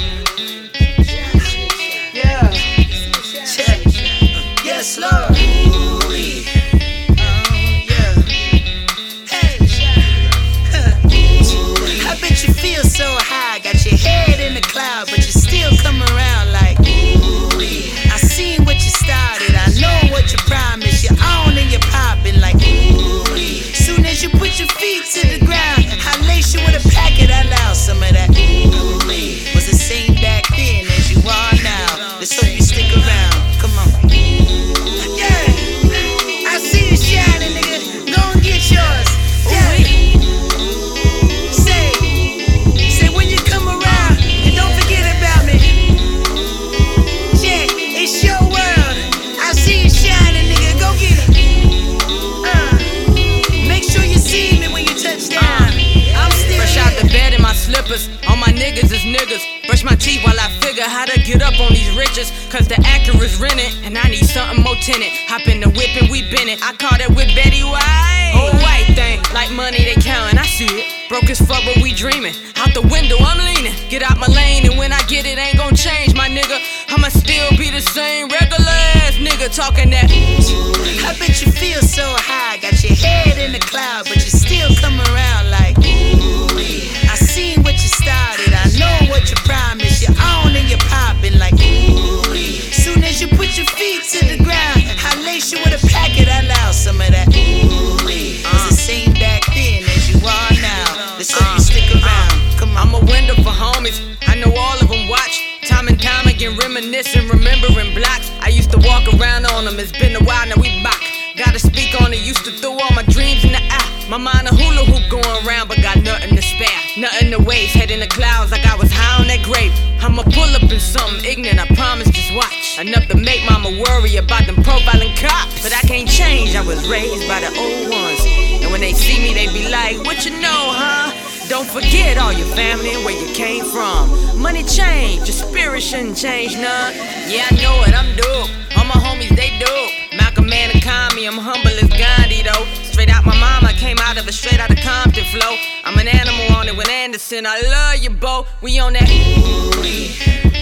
Forget 131.70 132.18
all 132.18 132.34
your 132.34 132.48
family 132.56 132.94
and 132.94 133.06
where 133.06 133.14
you 133.14 133.32
came 133.34 133.64
from. 133.64 134.10
Money 134.42 134.64
change, 134.64 135.28
your 135.30 135.38
spirit 135.38 135.82
shouldn't 135.82 136.18
change 136.18 136.54
none. 136.54 136.94
Yeah, 137.30 137.46
I 137.46 137.56
know 137.62 137.84
it, 137.86 137.94
I'm 137.94 138.10
dope. 138.18 138.50
All 138.78 138.86
my 138.86 138.98
homies, 138.98 139.36
they 139.36 139.54
dope. 139.60 140.18
Malcolm 140.18 140.48
Man 140.48 140.72
and 140.74 140.82
Kami, 140.82 141.28
I'm 141.28 141.38
humble 141.38 141.70
as 141.70 141.90
Gandhi 141.90 142.42
though. 142.42 142.66
Straight 142.84 143.10
out 143.10 143.24
my 143.26 143.38
mama, 143.38 143.72
came 143.74 143.98
out 144.00 144.18
of 144.18 144.28
a 144.28 144.32
straight 144.32 144.60
out 144.60 144.72
of 144.72 144.78
Compton 144.78 145.26
flow. 145.26 145.56
I'm 145.86 145.98
an 146.00 146.08
animal 146.08 146.58
on 146.58 146.68
it 146.68 146.76
with 146.76 146.90
Anderson. 146.90 147.46
I 147.46 147.62
love 147.62 148.04
you, 148.04 148.10
Bo. 148.10 148.48
We 148.62 148.80
on 148.80 148.94
that. 148.94 149.08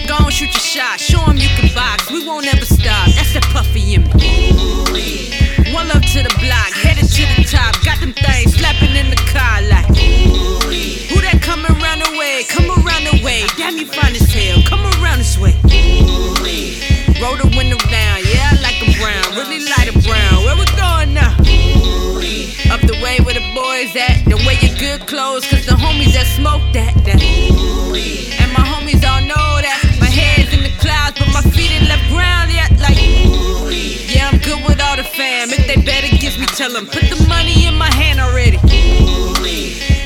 Go 0.06 0.14
on, 0.24 0.30
shoot 0.30 0.52
your 0.52 0.60
shot. 0.60 1.00
Show 1.00 1.22
'em 1.24 1.36
you 1.38 1.48
can 1.56 1.72
box. 1.74 2.10
We 2.10 2.26
won't 2.26 2.46
ever 2.46 2.64
stop. 2.64 3.08
That's 3.16 3.32
that 3.32 3.44
puffy 3.52 3.94
in 3.94 4.04
me. 4.14 5.32
One 5.72 5.88
love 5.88 6.04
to 6.12 6.22
the 6.22 6.34
block, 6.40 6.72
headed 6.84 7.08
to 7.08 7.22
the 7.36 7.44
top. 7.44 7.72
Got 7.84 8.00
them 8.00 8.12
things 8.12 8.56
slapping 8.56 8.96
smoke 26.38 26.62
that. 26.72 26.94
that. 27.02 27.18
And 27.18 28.50
my 28.54 28.62
homies 28.62 29.02
all 29.02 29.22
know 29.26 29.58
that. 29.58 29.78
My 29.98 30.06
head's 30.06 30.54
in 30.54 30.62
the 30.62 30.74
clouds, 30.78 31.18
but 31.18 31.28
my 31.34 31.42
feet 31.50 31.74
ain't 31.74 31.88
left 31.90 32.06
ground 32.14 32.54
yet. 32.54 32.70
Like, 32.78 32.98
yeah, 34.06 34.30
I'm 34.30 34.38
good 34.38 34.62
with 34.62 34.80
all 34.80 34.96
the 34.96 35.02
fam. 35.02 35.50
If 35.50 35.66
they 35.66 35.82
better 35.82 36.06
give 36.16 36.38
me, 36.38 36.46
tell 36.46 36.70
them, 36.70 36.86
put 36.86 37.10
the 37.10 37.18
money 37.28 37.66
in 37.66 37.74
my 37.74 37.90
hand 37.92 38.20
already. 38.20 38.58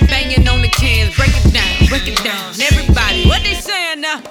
Banging 0.09 0.49
on 0.49 0.63
the 0.65 0.73
cans, 0.73 1.15
break 1.17 1.37
it 1.37 1.53
down, 1.53 1.89
break 1.93 2.09
it 2.09 2.17
down. 2.25 2.57
Everybody, 2.57 3.29
what 3.29 3.43
they 3.45 3.55
saying 3.55 4.01
now? 4.01 4.25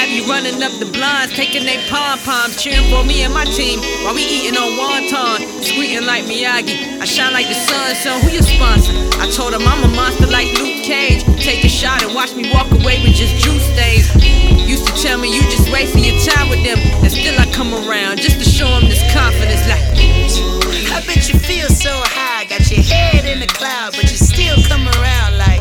Have 0.00 0.08
you 0.08 0.24
running 0.24 0.56
up 0.64 0.72
the 0.80 0.88
blinds, 0.96 1.36
taking 1.36 1.68
they 1.68 1.76
pom 1.92 2.16
poms, 2.24 2.56
cheering 2.56 2.88
for 2.88 3.04
me 3.04 3.20
and 3.20 3.34
my 3.34 3.44
team 3.44 3.76
while 4.00 4.16
we 4.16 4.24
eating 4.24 4.56
on 4.56 4.72
wonton, 4.80 5.44
squeaking 5.60 6.08
like 6.08 6.24
Miyagi. 6.24 6.96
I 6.96 7.04
shine 7.04 7.36
like 7.36 7.48
the 7.52 7.58
sun, 7.68 7.94
so 8.00 8.16
who 8.24 8.32
your 8.32 8.40
sponsor? 8.40 8.96
I 9.20 9.28
told 9.28 9.52
him 9.52 9.60
I'm 9.68 9.84
a 9.84 9.92
monster 9.92 10.26
like 10.26 10.48
Luke 10.56 10.80
Cage. 10.88 11.20
Take 11.36 11.64
a 11.64 11.68
shot 11.68 12.02
and 12.02 12.14
watch 12.14 12.34
me 12.34 12.48
walk 12.48 12.72
away 12.72 13.04
with 13.04 13.12
just 13.12 13.36
juice 13.44 13.60
stains. 13.76 14.08
Used 14.64 14.88
to 14.88 14.94
tell 14.96 15.20
me 15.20 15.28
you 15.36 15.42
just 15.52 15.68
wasting 15.68 16.04
your 16.04 16.16
time 16.24 16.48
with 16.48 16.64
them, 16.64 16.80
and 17.04 17.12
still 17.12 17.36
I 17.36 17.44
come 17.52 17.76
around 17.76 18.24
just 18.24 18.40
to 18.40 18.48
show 18.48 18.72
them 18.80 18.88
this 18.88 19.04
confidence. 19.12 19.68
Like, 19.68 19.84
I 20.96 21.04
bet 21.04 21.28
you 21.28 21.38
feel 21.38 21.68
so 21.68 21.92
high, 21.92 22.48
got 22.48 22.64
your 22.72 22.80
head 22.80 23.28
in 23.28 23.38
the 23.38 23.52
cloud, 23.52 23.92
but 23.92 24.08
you 24.08 24.16
still 24.16 24.56
come 24.64 24.88
around 24.96 25.36
like. 25.36 25.60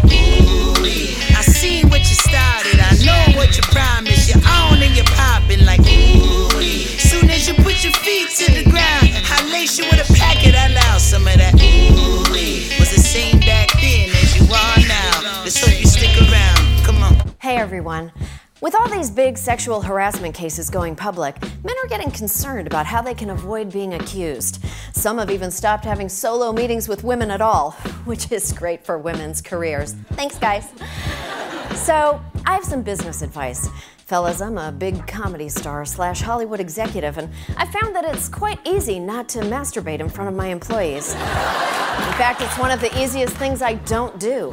I 1.36 1.42
seen 1.42 1.90
what 1.90 2.00
you 2.00 2.16
started, 2.16 2.80
I 2.80 2.96
know 3.04 3.38
what 3.38 3.56
you 3.56 3.64
promised. 3.64 4.19
Like. 5.84 6.56
Ooh-wee. 6.56 6.84
Soon 6.98 7.30
as 7.30 7.48
you 7.48 7.54
put 7.56 7.84
your 7.84 7.94
feet 7.94 8.30
to 8.38 8.52
the 8.52 8.70
ground, 8.70 9.10
I 9.30 9.50
lace 9.52 9.78
you 9.78 9.86
with 9.86 10.10
a 10.10 10.14
packet, 10.14 10.56
I 10.56 10.70
some 11.00 11.26
of 11.28 11.38
that. 11.38 11.56
Ooh-wee. 11.56 12.70
Was 12.78 12.92
the 12.92 13.02
same 13.02 13.40
back 13.40 13.72
then 13.82 14.10
as 14.10 14.38
you 14.38 14.44
are 14.44 14.80
now. 14.88 15.42
Let's 15.44 15.60
hope 15.60 15.80
you 15.80 15.88
stick 15.88 16.16
around. 16.22 16.86
Come 16.86 17.02
on. 17.02 17.34
Hey 17.40 17.56
everyone. 17.56 18.12
With 18.62 18.76
all 18.76 18.90
these 18.90 19.10
big 19.10 19.38
sexual 19.38 19.82
harassment 19.82 20.36
cases 20.36 20.70
going 20.70 20.96
public, 20.96 21.42
men 21.64 21.76
are 21.82 21.88
getting 21.88 22.12
concerned 22.12 22.68
about 22.68 22.86
how 22.86 23.02
they 23.02 23.14
can 23.14 23.30
avoid 23.30 23.72
being 23.72 23.94
accused. 23.94 24.64
Some 24.94 25.18
have 25.18 25.32
even 25.32 25.50
stopped 25.50 25.86
having 25.86 26.10
solo 26.10 26.52
meetings 26.52 26.90
with 26.90 27.04
women 27.06 27.32
at 27.32 27.42
all, 27.42 27.72
which 28.06 28.32
is 28.32 28.52
great 28.52 28.86
for 28.86 29.00
women's 29.00 29.42
careers. 29.42 29.94
Thanks, 30.12 30.38
guys. 30.38 30.68
So, 31.74 32.22
I 32.46 32.54
have 32.54 32.66
some 32.66 32.84
business 32.84 33.22
advice. 33.22 33.70
Fellas, 34.10 34.42
I'm 34.42 34.58
a 34.58 34.72
big 34.72 35.06
comedy 35.06 35.50
star 35.50 35.86
slash 35.86 36.20
Hollywood 36.20 36.60
executive, 36.60 37.20
and 37.20 37.30
I 37.58 37.68
found 37.68 37.96
that 37.96 38.04
it's 38.06 38.28
quite 38.28 38.60
easy 38.66 39.00
not 39.00 39.30
to 39.30 39.42
masturbate 39.42 40.00
in 40.00 40.10
front 40.10 40.32
of 40.32 40.36
my 40.36 40.48
employees. 40.48 41.14
In 41.14 42.16
fact, 42.18 42.42
it's 42.42 42.58
one 42.58 42.72
of 42.72 42.82
the 42.82 42.90
easiest 43.00 43.36
things 43.36 43.62
I 43.62 43.76
don't 43.76 44.20
do. 44.20 44.52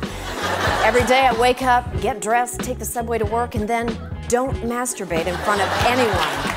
Every 0.85 1.03
day 1.07 1.21
I 1.21 1.35
wake 1.41 1.63
up, 1.63 1.87
get 2.03 2.21
dressed, 2.21 2.61
take 2.61 2.79
the 2.79 2.85
subway 2.85 3.17
to 3.17 3.25
work, 3.25 3.55
and 3.55 3.67
then 3.67 3.87
don't 4.29 4.55
masturbate 4.57 5.27
in 5.27 5.35
front 5.39 5.63
of 5.63 5.69
anyone. 5.87 6.57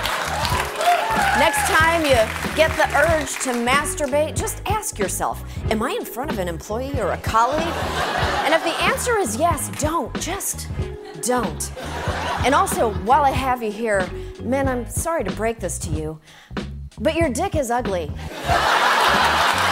Next 1.39 1.71
time 1.71 2.03
you 2.03 2.19
get 2.57 2.75
the 2.75 2.93
urge 2.97 3.31
to 3.43 3.53
masturbate, 3.53 4.37
just 4.37 4.61
ask 4.65 4.99
yourself 4.99 5.41
Am 5.71 5.81
I 5.81 5.91
in 5.91 6.03
front 6.03 6.31
of 6.31 6.37
an 6.37 6.49
employee 6.49 6.99
or 6.99 7.11
a 7.13 7.17
colleague? 7.19 7.73
And 8.43 8.53
if 8.53 8.61
the 8.65 8.75
answer 8.83 9.17
is 9.17 9.37
yes, 9.37 9.69
don't. 9.79 10.13
Just 10.19 10.67
don't. 11.19 11.71
And 12.45 12.55
also, 12.55 12.93
while 13.03 13.23
I 13.23 13.31
have 13.31 13.61
you 13.61 13.71
here, 13.71 14.09
man, 14.41 14.67
I'm 14.67 14.89
sorry 14.89 15.23
to 15.23 15.31
break 15.31 15.59
this 15.59 15.77
to 15.79 15.89
you, 15.89 16.19
but 16.99 17.15
your 17.15 17.29
dick 17.29 17.55
is 17.55 17.69
ugly. 17.69 18.11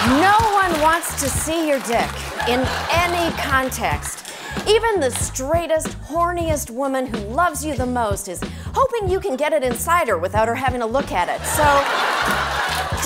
No 0.07 0.37
one 0.53 0.81
wants 0.81 1.19
to 1.21 1.29
see 1.29 1.67
your 1.67 1.79
dick 1.79 2.09
in 2.47 2.65
any 2.91 3.35
context. 3.37 4.25
Even 4.67 4.99
the 4.99 5.11
straightest, 5.11 5.87
horniest 6.01 6.69
woman 6.69 7.05
who 7.05 7.17
loves 7.33 7.65
you 7.65 7.75
the 7.75 7.85
most 7.85 8.27
is 8.27 8.41
hoping 8.73 9.09
you 9.09 9.19
can 9.19 9.35
get 9.35 9.53
it 9.53 9.63
inside 9.63 10.07
her 10.07 10.17
without 10.17 10.47
her 10.47 10.55
having 10.55 10.79
to 10.81 10.85
look 10.85 11.11
at 11.11 11.29
it. 11.29 11.45
So 11.45 12.56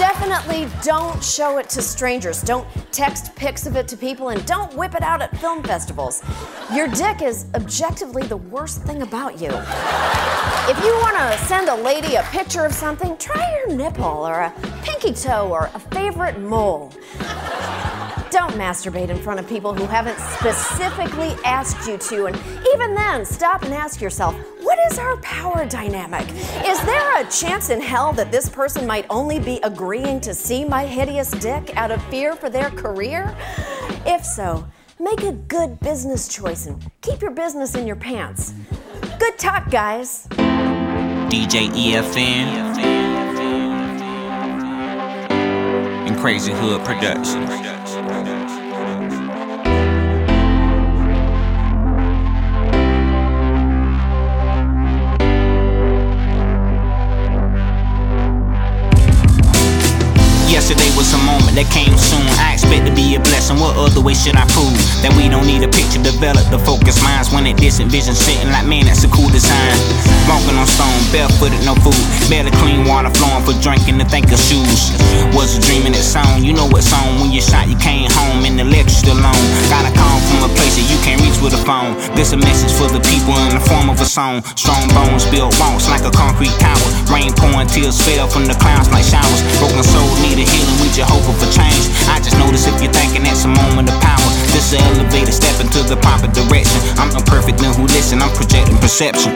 definitely 0.01 0.67
don't 0.81 1.23
show 1.23 1.59
it 1.59 1.69
to 1.69 1.79
strangers. 1.79 2.41
Don't 2.41 2.67
text 2.91 3.35
pics 3.35 3.67
of 3.67 3.75
it 3.75 3.87
to 3.87 3.95
people 3.95 4.29
and 4.29 4.43
don't 4.47 4.73
whip 4.73 4.95
it 4.95 5.03
out 5.03 5.21
at 5.21 5.37
film 5.37 5.61
festivals. 5.61 6.23
Your 6.73 6.87
dick 6.87 7.21
is 7.21 7.45
objectively 7.53 8.23
the 8.23 8.37
worst 8.37 8.81
thing 8.81 9.03
about 9.03 9.39
you. 9.39 9.49
If 9.49 10.83
you 10.83 10.91
want 11.03 11.17
to 11.17 11.37
send 11.45 11.69
a 11.69 11.75
lady 11.75 12.15
a 12.15 12.23
picture 12.23 12.65
of 12.65 12.73
something, 12.73 13.15
try 13.17 13.47
your 13.57 13.75
nipple 13.77 14.25
or 14.25 14.39
a 14.39 14.51
pinky 14.81 15.13
toe 15.13 15.49
or 15.51 15.69
a 15.75 15.79
favorite 15.79 16.39
mole. 16.39 16.91
Don't 18.31 18.53
masturbate 18.53 19.09
in 19.09 19.17
front 19.17 19.41
of 19.41 19.47
people 19.49 19.73
who 19.73 19.85
haven't 19.85 20.17
specifically 20.17 21.35
asked 21.43 21.85
you 21.85 21.97
to. 21.97 22.27
And 22.27 22.39
even 22.73 22.95
then, 22.95 23.25
stop 23.25 23.63
and 23.63 23.73
ask 23.73 23.99
yourself 23.99 24.33
what 24.61 24.79
is 24.89 24.97
our 24.97 25.17
power 25.17 25.65
dynamic? 25.65 26.25
Is 26.65 26.81
there 26.85 27.21
a 27.21 27.29
chance 27.29 27.69
in 27.69 27.81
hell 27.81 28.13
that 28.13 28.31
this 28.31 28.47
person 28.47 28.87
might 28.87 29.05
only 29.09 29.37
be 29.37 29.59
agreeing 29.63 30.21
to 30.21 30.33
see 30.33 30.63
my 30.63 30.85
hideous 30.85 31.31
dick 31.31 31.75
out 31.75 31.91
of 31.91 32.01
fear 32.05 32.33
for 32.37 32.49
their 32.49 32.69
career? 32.69 33.35
If 34.05 34.23
so, 34.23 34.65
make 34.97 35.23
a 35.23 35.33
good 35.33 35.81
business 35.81 36.29
choice 36.29 36.67
and 36.67 36.81
keep 37.01 37.21
your 37.21 37.31
business 37.31 37.75
in 37.75 37.85
your 37.85 37.97
pants. 37.97 38.53
Good 39.19 39.37
talk, 39.39 39.69
guys. 39.69 40.27
DJ 41.27 41.69
EFN 41.69 43.00
Crazy 46.21 46.51
Hood 46.51 46.85
Productions. 46.85 48.60
Yesterday 60.61 60.93
was 60.93 61.09
a 61.09 61.21
moment 61.25 61.57
that 61.57 61.65
came 61.73 61.89
soon. 61.97 62.21
I 62.37 62.53
expect 62.53 62.85
to 62.85 62.93
be 62.93 63.17
a 63.17 63.21
blessing. 63.25 63.57
What 63.57 63.73
other 63.81 63.97
way 63.97 64.13
should 64.13 64.37
I 64.37 64.45
prove 64.53 64.77
that 65.01 65.09
we 65.17 65.25
don't 65.25 65.49
need 65.49 65.65
a 65.65 65.71
picture 65.73 65.97
develop 65.97 66.45
the 66.53 66.61
focus 66.61 67.01
minds 67.01 67.33
when 67.33 67.49
that 67.49 67.57
distant 67.57 67.89
vision 67.89 68.13
sitting 68.13 68.45
like 68.53 68.69
man, 68.69 68.85
that's 68.85 69.01
a 69.01 69.09
cool 69.09 69.25
design. 69.33 69.73
Walking 70.29 70.53
on 70.53 70.69
stone, 70.69 71.01
barefooted, 71.09 71.65
no 71.65 71.73
food, 71.81 71.97
barely 72.29 72.53
clean 72.61 72.85
water 72.85 73.09
flowing 73.09 73.41
for 73.41 73.57
drinking 73.57 73.97
to 73.97 74.05
think 74.05 74.29
of 74.29 74.37
shoes. 74.37 74.93
Was 75.33 75.57
a 75.57 75.59
dream 75.65 75.89
in 75.89 75.97
that 75.97 76.05
song. 76.05 76.45
You 76.45 76.53
know 76.53 76.69
what 76.69 76.85
song 76.85 77.17
when 77.17 77.33
you 77.33 77.41
shot, 77.41 77.65
you 77.65 77.75
came 77.81 78.05
home 78.13 78.45
and 78.45 78.53
the 78.53 78.65
lecture 78.69 78.93
still 78.93 79.17
on. 79.17 79.41
Got 79.65 79.89
a 79.89 79.91
call 79.97 80.21
from 80.29 80.45
a 80.45 80.51
place 80.53 80.77
that 80.77 80.85
you 80.85 81.01
can't 81.01 81.17
reach 81.25 81.41
with 81.41 81.57
a 81.57 81.61
phone. 81.65 81.97
This 82.13 82.37
a 82.37 82.39
message 82.39 82.69
for 82.77 82.85
the 82.85 83.01
people 83.09 83.33
in 83.49 83.57
the 83.57 83.65
form 83.65 83.89
of 83.89 83.97
a 83.97 84.05
song. 84.05 84.45
Strong 84.53 84.93
bones 84.93 85.25
build 85.33 85.57
walls 85.57 85.89
like 85.89 86.05
a 86.05 86.13
concrete 86.13 86.53
tower. 86.61 86.85
Rain 87.09 87.33
pouring, 87.33 87.65
tears 87.65 87.97
fell 87.97 88.29
from 88.29 88.45
the 88.45 88.53
clouds 88.61 88.93
like 88.93 89.09
showers. 89.09 89.41
Broken 89.57 89.81
soul 89.81 90.05
need 90.21 90.50
we 90.81 90.87
just 90.91 91.07
hoping 91.07 91.37
for 91.39 91.49
change. 91.51 91.87
I 92.11 92.19
just 92.19 92.35
notice 92.37 92.67
if 92.67 92.75
you're 92.81 92.91
thinking 92.91 93.23
that's 93.23 93.45
a 93.45 93.51
moment 93.51 93.87
of 93.87 93.97
power. 94.01 94.29
This 94.51 94.73
an 94.73 94.83
elevator, 94.91 95.31
step 95.31 95.59
into 95.63 95.83
the 95.83 95.97
proper 95.97 96.27
direction. 96.31 96.79
I'm 96.99 97.11
imperfect, 97.15 97.59
then 97.59 97.73
who 97.75 97.87
listen? 97.87 98.21
I'm 98.21 98.33
projecting 98.35 98.77
perception. 98.77 99.31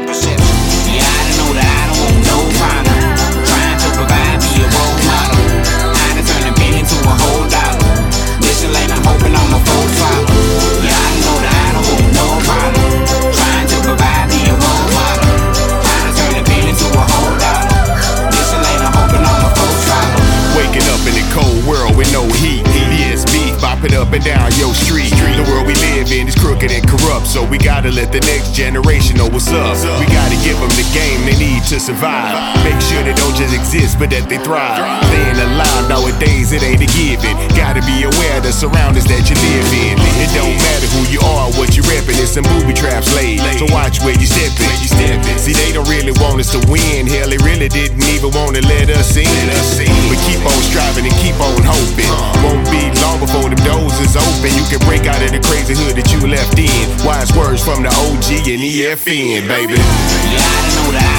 Yeah, 0.91 1.05
I 1.05 1.23
know 1.39 1.49
that 1.55 1.67
I 1.67 1.83
don't 1.87 1.99
want 2.03 2.17
no 2.27 2.37
problem. 2.59 2.99
Trying 3.47 3.79
to 3.79 3.89
provide 3.95 4.39
me 4.43 4.51
a 4.63 4.67
role 4.67 4.99
model. 5.07 5.43
I 5.93 6.07
done 6.19 6.25
turn 6.27 6.43
a 6.49 6.53
penny 6.57 6.79
into 6.83 6.97
a 6.99 7.15
whole 7.15 7.45
dollar. 7.47 7.93
Listen 8.43 8.69
late, 8.75 8.91
I'm 8.91 9.03
hoping 9.05 9.33
I'm 9.35 9.44
with 21.95 22.11
no 22.11 22.27
heat. 22.33 22.64
Bopping 23.85 24.01
up 24.01 24.13
and 24.13 24.23
down 24.23 24.49
your 24.57 24.73
street. 24.73 25.13
The 25.13 25.45
world 25.51 25.67
we 25.67 25.75
live 25.93 26.09
in 26.11 26.27
is 26.27 26.35
crooked 26.35 26.71
and 26.71 26.81
corrupt, 26.87 27.27
so 27.27 27.45
we 27.45 27.57
gotta 27.57 27.91
let 27.91 28.11
the 28.11 28.19
next 28.25 28.55
generation 28.55 29.17
know 29.17 29.29
what's 29.29 29.49
up. 29.49 29.77
We 29.99 30.05
gotta 30.09 30.37
give 30.41 30.57
them 30.57 30.73
the 30.73 30.87
game 30.89 31.21
they 31.25 31.37
need 31.37 31.61
to 31.69 31.79
survive. 31.79 32.33
Make 32.65 32.81
sure 32.81 33.03
they 33.03 33.13
don't 33.13 33.35
just 33.35 33.53
exist, 33.53 33.99
but 33.99 34.09
that 34.09 34.25
they 34.25 34.41
thrive. 34.41 34.81
Staying 35.05 35.37
alive 35.37 35.85
nowadays, 35.89 36.51
it 36.51 36.63
ain't 36.63 36.81
a 36.81 36.89
given. 36.97 37.35
Gotta 37.53 37.85
be 37.85 38.09
aware 38.09 38.41
of 38.41 38.43
the 38.43 38.53
surroundings 38.53 39.05
that 39.05 39.29
you 39.29 39.37
live 39.37 39.69
in. 39.69 39.93
It 40.17 40.33
don't 40.33 40.55
matter 40.65 40.89
who 40.97 41.05
you 41.13 41.21
are, 41.37 41.53
what 41.53 41.77
you 41.77 41.83
reppin', 41.85 42.17
it's 42.17 42.33
some 42.33 42.47
booby 42.57 42.73
traps 42.73 43.13
laid. 43.13 43.43
So 43.61 43.69
watch 43.69 44.01
where 44.01 44.17
you 44.17 44.25
steppin'. 44.25 44.65
See, 45.37 45.53
they 45.53 45.69
don't 45.69 45.89
really 45.89 46.15
want 46.23 46.41
us 46.41 46.49
to 46.57 46.61
win. 46.71 47.05
Hell, 47.05 47.29
they 47.29 47.37
really 47.45 47.69
didn't 47.69 48.01
even 48.09 48.33
wanna 48.33 48.65
let 48.65 48.89
us 48.89 49.13
in. 49.13 49.29
But 50.09 50.17
keep 50.25 50.41
on 50.41 50.59
striving 50.73 51.05
and 51.05 51.17
keep 51.21 51.37
on 51.37 51.61
hoping. 51.61 52.09
Won't 52.41 52.65
be 52.73 52.81
long 53.05 53.21
before 53.21 53.45
the 53.53 53.59
doors 53.61 53.74
is 53.83 54.15
open. 54.15 54.51
You 54.55 54.63
can 54.69 54.79
break 54.87 55.05
out 55.07 55.21
of 55.21 55.31
the 55.31 55.39
crazy 55.47 55.75
hood 55.75 55.95
that 55.97 56.07
you 56.11 56.19
left 56.27 56.57
in. 56.59 57.05
Wise 57.05 57.31
words 57.35 57.63
from 57.63 57.83
the 57.83 57.89
OG 57.89 58.47
and 58.47 58.61
EFN, 58.61 59.47
baby. 59.47 59.73
Yeah, 59.73 60.39
I 60.39 60.63
know 60.75 60.91
that 60.91 61.14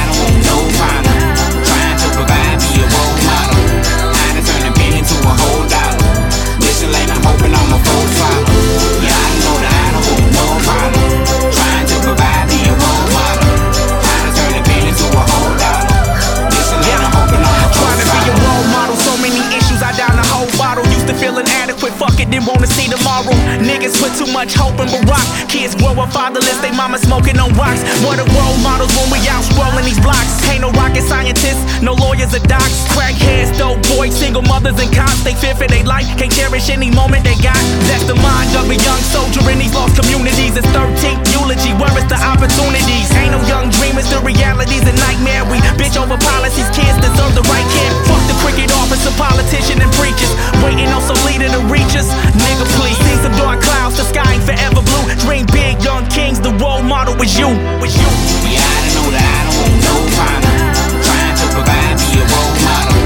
feel 21.87 21.95
inadequate, 21.95 21.95
fuck 21.99 22.21
it, 22.21 22.31
didn't 22.31 22.47
wanna 22.47 22.67
see 22.67 22.89
tomorrow. 22.89 23.35
Niggas 23.63 23.95
put 24.01 24.13
too 24.19 24.31
much 24.33 24.55
hope 24.55 24.79
in 24.81 24.89
Barack. 24.89 25.49
Kids 25.49 25.75
grow 25.75 25.95
up 25.95 26.13
fatherless, 26.13 26.59
they 26.61 26.73
mama 26.73 26.99
smoking 26.99 27.39
on 27.39 27.53
rocks. 27.55 27.83
What 28.05 28.19
are 28.19 28.29
role 28.35 28.59
models 28.63 28.91
when 28.97 29.11
we 29.11 29.19
out 29.29 29.45
strolling 29.45 29.85
these 29.85 30.01
blocks? 30.01 30.43
Ain't 30.51 30.63
no 30.63 30.71
rocket 30.73 31.03
scientists, 31.03 31.63
no 31.83 31.95
lawyers 31.95 32.35
or 32.35 32.43
docs. 32.47 32.87
Crackheads, 32.91 33.57
dope 33.59 33.81
boys, 33.97 34.15
single 34.15 34.43
mothers 34.43 34.79
and 34.81 34.93
cops. 34.95 35.23
They 35.23 35.35
fear 35.35 35.55
for 35.55 35.67
their 35.67 35.85
life, 35.85 36.07
can't 36.19 36.33
cherish 36.33 36.71
any 36.71 36.91
moment 36.91 37.25
they 37.25 37.37
got. 37.43 37.59
That's 37.89 38.05
the 38.05 38.17
mind 38.17 38.55
of 38.57 38.71
a 38.71 38.77
young 38.77 39.03
soldier 39.13 39.43
in 39.51 39.59
these 39.59 39.75
lost 39.75 39.97
communities. 39.97 40.57
It's 40.57 40.67
13th 40.75 41.23
eulogy, 41.33 41.73
where 41.79 41.93
is 41.99 42.07
the 42.09 42.19
opportunities? 42.19 43.09
Ain't 43.17 43.33
no 43.33 43.41
young 43.47 43.71
dreamers, 43.71 44.09
the 44.11 44.21
reality's 44.21 44.85
a 44.87 44.95
nightmare. 45.07 45.45
We 45.47 45.59
bitch 45.79 45.97
over 45.97 46.19
policies, 46.19 46.69
kids 46.75 46.97
deserve 46.99 47.35
the 47.35 47.45
right 47.47 47.69
care. 47.75 47.93
Fuck 48.09 48.23
the 48.27 48.37
cricket 48.43 48.71
officer, 48.83 49.13
politician 49.19 49.81
and 49.81 49.93
preachers. 49.95 50.33
Waiting 50.65 50.89
on 50.91 51.03
some 51.03 51.19
leader 51.27 51.49
to 51.49 51.61
reach. 51.77 51.95
Nigga, 52.41 52.65
please 52.77 52.97
see 53.05 53.17
some 53.21 53.33
dark 53.37 53.61
clouds, 53.61 53.97
the 53.97 54.05
sky 54.05 54.25
ain't 54.35 54.45
forever 54.45 54.81
blue. 54.81 55.05
Dream 55.25 55.47
big, 55.53 55.83
young 55.85 56.07
kings, 56.09 56.41
the 56.41 56.53
role 56.57 56.83
model 56.83 57.15
is 57.21 57.37
you. 57.37 57.49
Was 57.81 57.93
you. 57.93 58.09
Yeah, 58.49 58.65
I 58.65 58.89
know 58.97 59.07
that 59.13 59.25
I 59.25 59.41
don't 59.45 59.59
want 59.61 59.77
no 59.85 59.97
problem. 60.17 60.57
Trying 61.05 61.37
to 61.41 61.47
provide 61.53 61.97
me 62.01 62.09
a 62.21 62.25
role 62.33 62.55
model. 62.65 63.01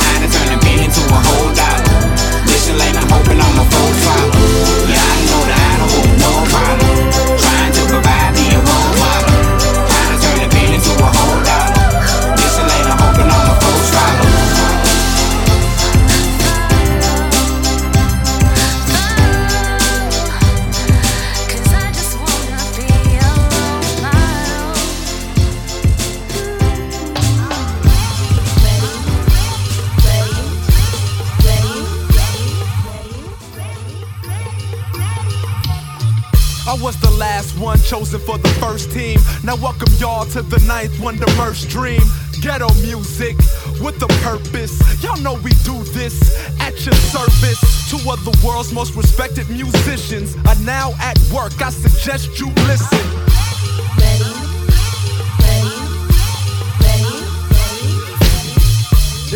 I 0.00 0.12
done 0.20 0.32
turn 0.32 0.48
a 0.56 0.58
penny 0.64 0.84
into 0.88 1.02
a 1.04 1.20
whole 1.28 1.50
dollar. 1.52 1.84
Listen 2.48 2.76
late, 2.80 2.96
I'm 2.96 3.08
hoping 3.12 3.40
I'm 3.40 3.56
a 3.60 3.64
full 3.68 3.92
one 37.64 37.78
chosen 37.78 38.20
for 38.20 38.36
the 38.36 38.48
first 38.60 38.92
team. 38.92 39.18
Now 39.42 39.56
welcome 39.56 39.90
y'all 39.96 40.26
to 40.26 40.42
the 40.42 40.62
ninth 40.68 41.00
wonder 41.00 41.24
merch 41.34 41.66
dream. 41.66 42.02
Ghetto 42.42 42.68
music 42.82 43.38
with 43.80 44.02
a 44.02 44.08
purpose. 44.22 44.76
Y'all 45.02 45.18
know 45.22 45.34
we 45.42 45.50
do 45.64 45.82
this 45.94 46.14
at 46.60 46.74
your 46.84 46.94
service. 46.94 47.88
Two 47.88 47.96
of 48.10 48.22
the 48.26 48.38
world's 48.46 48.70
most 48.70 48.94
respected 48.94 49.48
musicians 49.48 50.36
are 50.46 50.60
now 50.66 50.92
at 51.00 51.18
work. 51.32 51.60
I 51.62 51.70
suggest 51.70 52.38
you 52.38 52.48
listen. 52.68 53.33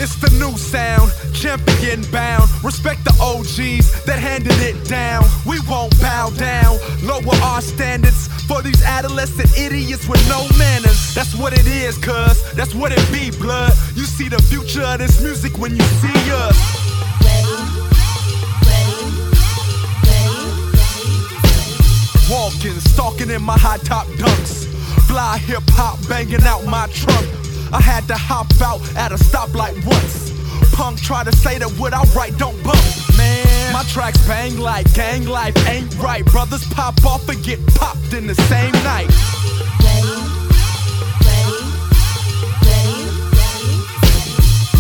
It's 0.01 0.15
the 0.15 0.31
new 0.39 0.57
sound, 0.57 1.11
champion 1.35 2.03
bound. 2.13 2.49
Respect 2.63 3.05
the 3.05 3.11
OGs 3.21 4.05
that 4.05 4.21
handed 4.21 4.55
it 4.63 4.87
down. 4.87 5.25
We 5.45 5.59
won't 5.69 5.99
bow 6.01 6.31
down, 6.31 6.79
lower 7.03 7.35
our 7.43 7.61
standards 7.61 8.29
for 8.47 8.63
these 8.63 8.81
adolescent 8.85 9.51
idiots 9.59 10.07
with 10.07 10.23
no 10.29 10.47
manners. 10.57 11.15
That's 11.17 11.35
what 11.35 11.53
it 11.53 11.67
is, 11.67 11.99
cuz 11.99 12.39
that's 12.55 12.77
what 12.77 12.93
it 12.93 13.05
be, 13.11 13.33
blood. 13.43 13.73
You 13.97 14.05
see 14.05 14.29
the 14.29 14.41
future 14.41 14.83
of 14.83 15.01
this 15.01 15.21
music 15.21 15.59
when 15.59 15.75
you 15.75 15.83
see 16.01 16.31
us. 16.31 16.57
Walking, 22.31 22.79
stalking 22.95 23.31
in 23.31 23.43
my 23.43 23.59
high 23.59 23.79
top 23.79 24.07
dunks. 24.23 24.67
Fly 25.09 25.39
hip 25.39 25.69
hop 25.71 25.99
banging 26.09 26.45
out 26.45 26.65
my 26.67 26.87
trunk. 26.95 27.38
I 27.73 27.81
had 27.81 28.07
to 28.09 28.17
hop 28.17 28.47
out 28.63 28.81
at 28.97 29.13
a 29.13 29.17
stoplight 29.17 29.85
once. 29.85 30.33
Punk 30.73 31.01
try 31.01 31.25
to 31.25 31.35
say 31.37 31.59
that 31.59 31.69
what 31.79 31.93
I 31.93 32.03
write 32.15 32.39
don't 32.39 32.63
bump. 32.63 32.79
Man, 33.17 33.73
my 33.73 33.83
tracks 33.85 34.25
bang 34.27 34.57
like 34.59 34.93
gang 34.95 35.27
life 35.27 35.57
ain't 35.69 35.95
right. 35.99 36.25
Brothers 36.25 36.65
pop 36.69 37.05
off 37.05 37.29
and 37.29 37.43
get 37.45 37.59
popped 37.75 38.15
in 38.15 38.27
the 38.27 38.35
same 38.35 38.73
night. 38.85 39.09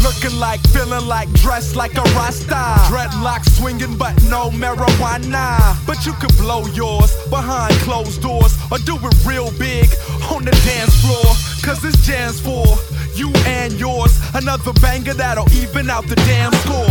Looking 0.02 0.38
like, 0.38 0.60
feeling 0.68 1.06
like, 1.06 1.30
dressed 1.34 1.76
like 1.76 1.94
a 1.96 2.02
Rasta. 2.16 2.54
Dreadlocks 2.88 3.58
swinging, 3.58 3.96
but 3.96 4.14
no 4.24 4.50
marijuana. 4.50 5.76
But 5.86 6.06
you 6.06 6.12
could 6.14 6.36
blow 6.38 6.64
yours 6.66 7.14
behind 7.28 7.74
closed 7.84 8.22
doors 8.22 8.56
or 8.72 8.78
do 8.78 8.96
it 8.96 9.26
real 9.26 9.50
big 9.58 9.90
on 10.32 10.44
the 10.44 10.52
dance 10.64 10.94
floor. 11.02 11.34
Cause 11.68 11.82
this 11.82 12.06
jam's 12.06 12.40
for 12.40 12.64
you 13.12 13.30
and 13.44 13.74
yours. 13.74 14.18
Another 14.32 14.72
banger 14.80 15.12
that'll 15.12 15.46
even 15.52 15.90
out 15.90 16.06
the 16.06 16.14
damn 16.14 16.50
score. 16.64 16.88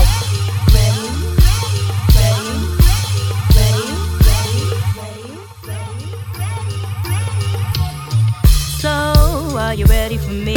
So, 8.78 9.58
are 9.58 9.74
you 9.74 9.86
ready 9.86 10.20
for 10.20 10.30
me? 10.30 10.56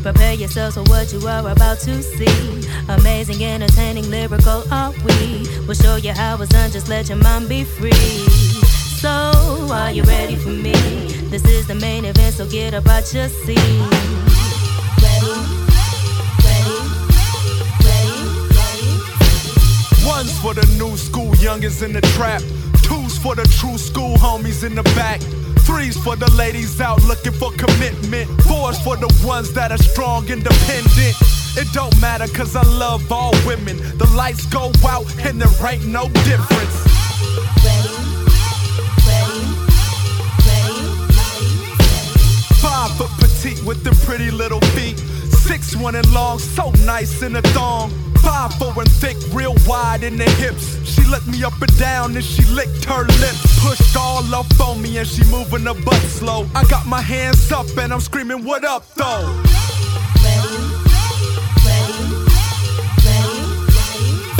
Prepare 0.00 0.34
yourselves 0.34 0.76
for 0.76 0.84
what 0.84 1.12
you 1.12 1.26
are 1.26 1.50
about 1.50 1.80
to 1.80 2.00
see. 2.04 2.68
Amazing, 2.88 3.42
entertaining, 3.42 4.08
lyrical 4.08 4.62
are 4.70 4.92
we? 5.04 5.44
We'll 5.66 5.74
show 5.74 5.96
you 5.96 6.12
how 6.12 6.40
it's 6.40 6.52
done, 6.52 6.70
just 6.70 6.88
let 6.88 7.08
your 7.08 7.18
mind 7.18 7.48
be 7.48 7.64
free. 7.64 8.65
So, 8.96 9.08
are 9.10 9.92
you 9.92 10.02
ready 10.04 10.36
for 10.36 10.48
me? 10.48 10.72
This 11.28 11.44
is 11.44 11.66
the 11.66 11.74
main 11.74 12.06
event, 12.06 12.34
so 12.34 12.48
get 12.48 12.72
up 12.72 12.86
out 12.86 13.12
your 13.12 13.28
seat. 13.28 13.58
Ready, 15.04 15.36
ready, 16.48 16.78
ready, 17.84 18.16
ready. 18.56 20.08
One's 20.08 20.32
for 20.40 20.54
the 20.54 20.66
new 20.78 20.96
school 20.96 21.30
youngins 21.32 21.82
in 21.82 21.92
the 21.92 22.00
trap. 22.16 22.40
Two's 22.84 23.18
for 23.18 23.34
the 23.34 23.44
true 23.60 23.76
school 23.76 24.16
homies 24.16 24.64
in 24.64 24.74
the 24.74 24.82
back. 24.96 25.20
Three's 25.66 26.02
for 26.02 26.16
the 26.16 26.30
ladies 26.32 26.80
out 26.80 27.02
looking 27.04 27.32
for 27.32 27.50
commitment. 27.52 28.30
Four's 28.44 28.80
for 28.80 28.96
the 28.96 29.12
ones 29.26 29.52
that 29.52 29.72
are 29.72 29.78
strong, 29.92 30.26
independent. 30.30 31.16
It 31.54 31.70
don't 31.74 32.00
matter 32.00 32.28
cause 32.28 32.56
I 32.56 32.62
love 32.62 33.12
all 33.12 33.34
women. 33.44 33.76
The 33.98 34.10
lights 34.16 34.46
go 34.46 34.72
out 34.88 35.04
and 35.26 35.38
there 35.38 35.70
ain't 35.70 35.84
no 35.84 36.08
difference. 36.24 37.05
Five 42.86 42.98
foot 42.98 43.10
petite 43.18 43.64
with 43.64 43.82
them 43.82 43.96
pretty 44.06 44.30
little 44.30 44.60
feet. 44.76 44.96
Six 44.98 45.74
one 45.74 45.96
and 45.96 46.08
long, 46.14 46.38
so 46.38 46.70
nice 46.84 47.20
in 47.20 47.34
a 47.34 47.42
thong. 47.42 47.90
Five 48.22 48.54
four 48.54 48.72
and 48.80 48.88
thick, 48.88 49.16
real 49.32 49.56
wide 49.66 50.04
in 50.04 50.16
the 50.16 50.30
hips. 50.38 50.78
She 50.88 51.02
let 51.10 51.26
me 51.26 51.42
up 51.42 51.60
and 51.60 51.78
down 51.80 52.14
and 52.14 52.24
she 52.24 52.44
licked 52.44 52.84
her 52.84 53.02
lips. 53.02 53.60
Pushed 53.60 53.96
all 53.96 54.32
up 54.32 54.46
on 54.60 54.80
me 54.80 54.98
and 54.98 55.08
she 55.08 55.24
moving 55.24 55.64
her 55.64 55.74
butt 55.74 56.00
slow. 56.02 56.46
I 56.54 56.64
got 56.66 56.86
my 56.86 57.00
hands 57.00 57.50
up 57.50 57.66
and 57.76 57.92
I'm 57.92 57.98
screaming, 57.98 58.44
what 58.44 58.64
up 58.64 58.86
though? 58.94 59.42
Ready, 60.22 60.46
ready, 61.66 61.66
ready, 61.66 62.06
ready, 63.04 63.42
ready. 63.74 64.32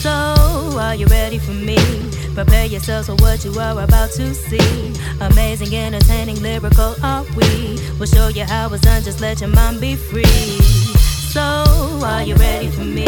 So, 0.00 0.78
are 0.78 0.94
you 0.94 1.06
ready 1.06 1.40
for 1.40 1.50
me? 1.50 2.11
Prepare 2.34 2.66
yourselves 2.66 3.08
for 3.08 3.14
what 3.16 3.44
you 3.44 3.52
are 3.60 3.78
about 3.82 4.10
to 4.12 4.34
see. 4.34 4.92
Amazing, 5.20 5.74
entertaining, 5.74 6.40
lyrical 6.42 6.94
are 7.02 7.24
we? 7.36 7.78
We'll 7.98 8.06
show 8.06 8.28
you 8.28 8.44
how 8.44 8.72
it's 8.72 8.82
done, 8.82 9.02
just 9.02 9.20
let 9.20 9.40
your 9.40 9.50
mind 9.50 9.80
be 9.80 9.96
free. 9.96 10.24
So, 10.24 11.42
are 11.42 12.22
you 12.22 12.34
ready 12.36 12.68
for 12.68 12.84
me? 12.84 13.04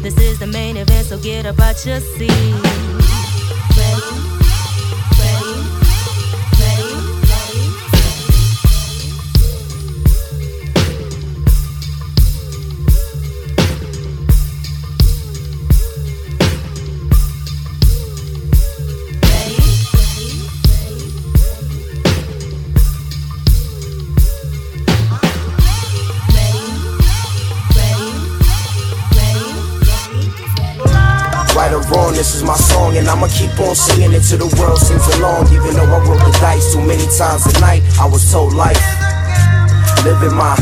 This 0.00 0.16
is 0.18 0.38
the 0.38 0.46
main 0.46 0.76
event, 0.76 1.06
so 1.06 1.18
get 1.18 1.44
up 1.44 1.58
out 1.60 1.84
your 1.84 2.00
seat. 2.00 3.11
I'ma 33.22 33.30
keep 33.38 33.54
on 33.60 33.76
singing 33.76 34.10
it 34.18 34.26
till 34.26 34.42
the 34.42 34.50
world 34.58 34.78
sings 34.82 35.06
along. 35.14 35.46
Even 35.54 35.78
though 35.78 35.86
I 35.86 36.02
roll 36.02 36.18
the 36.18 36.36
dice 36.42 36.74
too 36.74 36.82
many 36.82 37.06
times 37.06 37.46
a 37.46 37.54
night, 37.62 37.78
I 37.94 38.04
was 38.04 38.26
told 38.32 38.52
life. 38.52 38.82
Living 40.02 40.34
my 40.34 40.58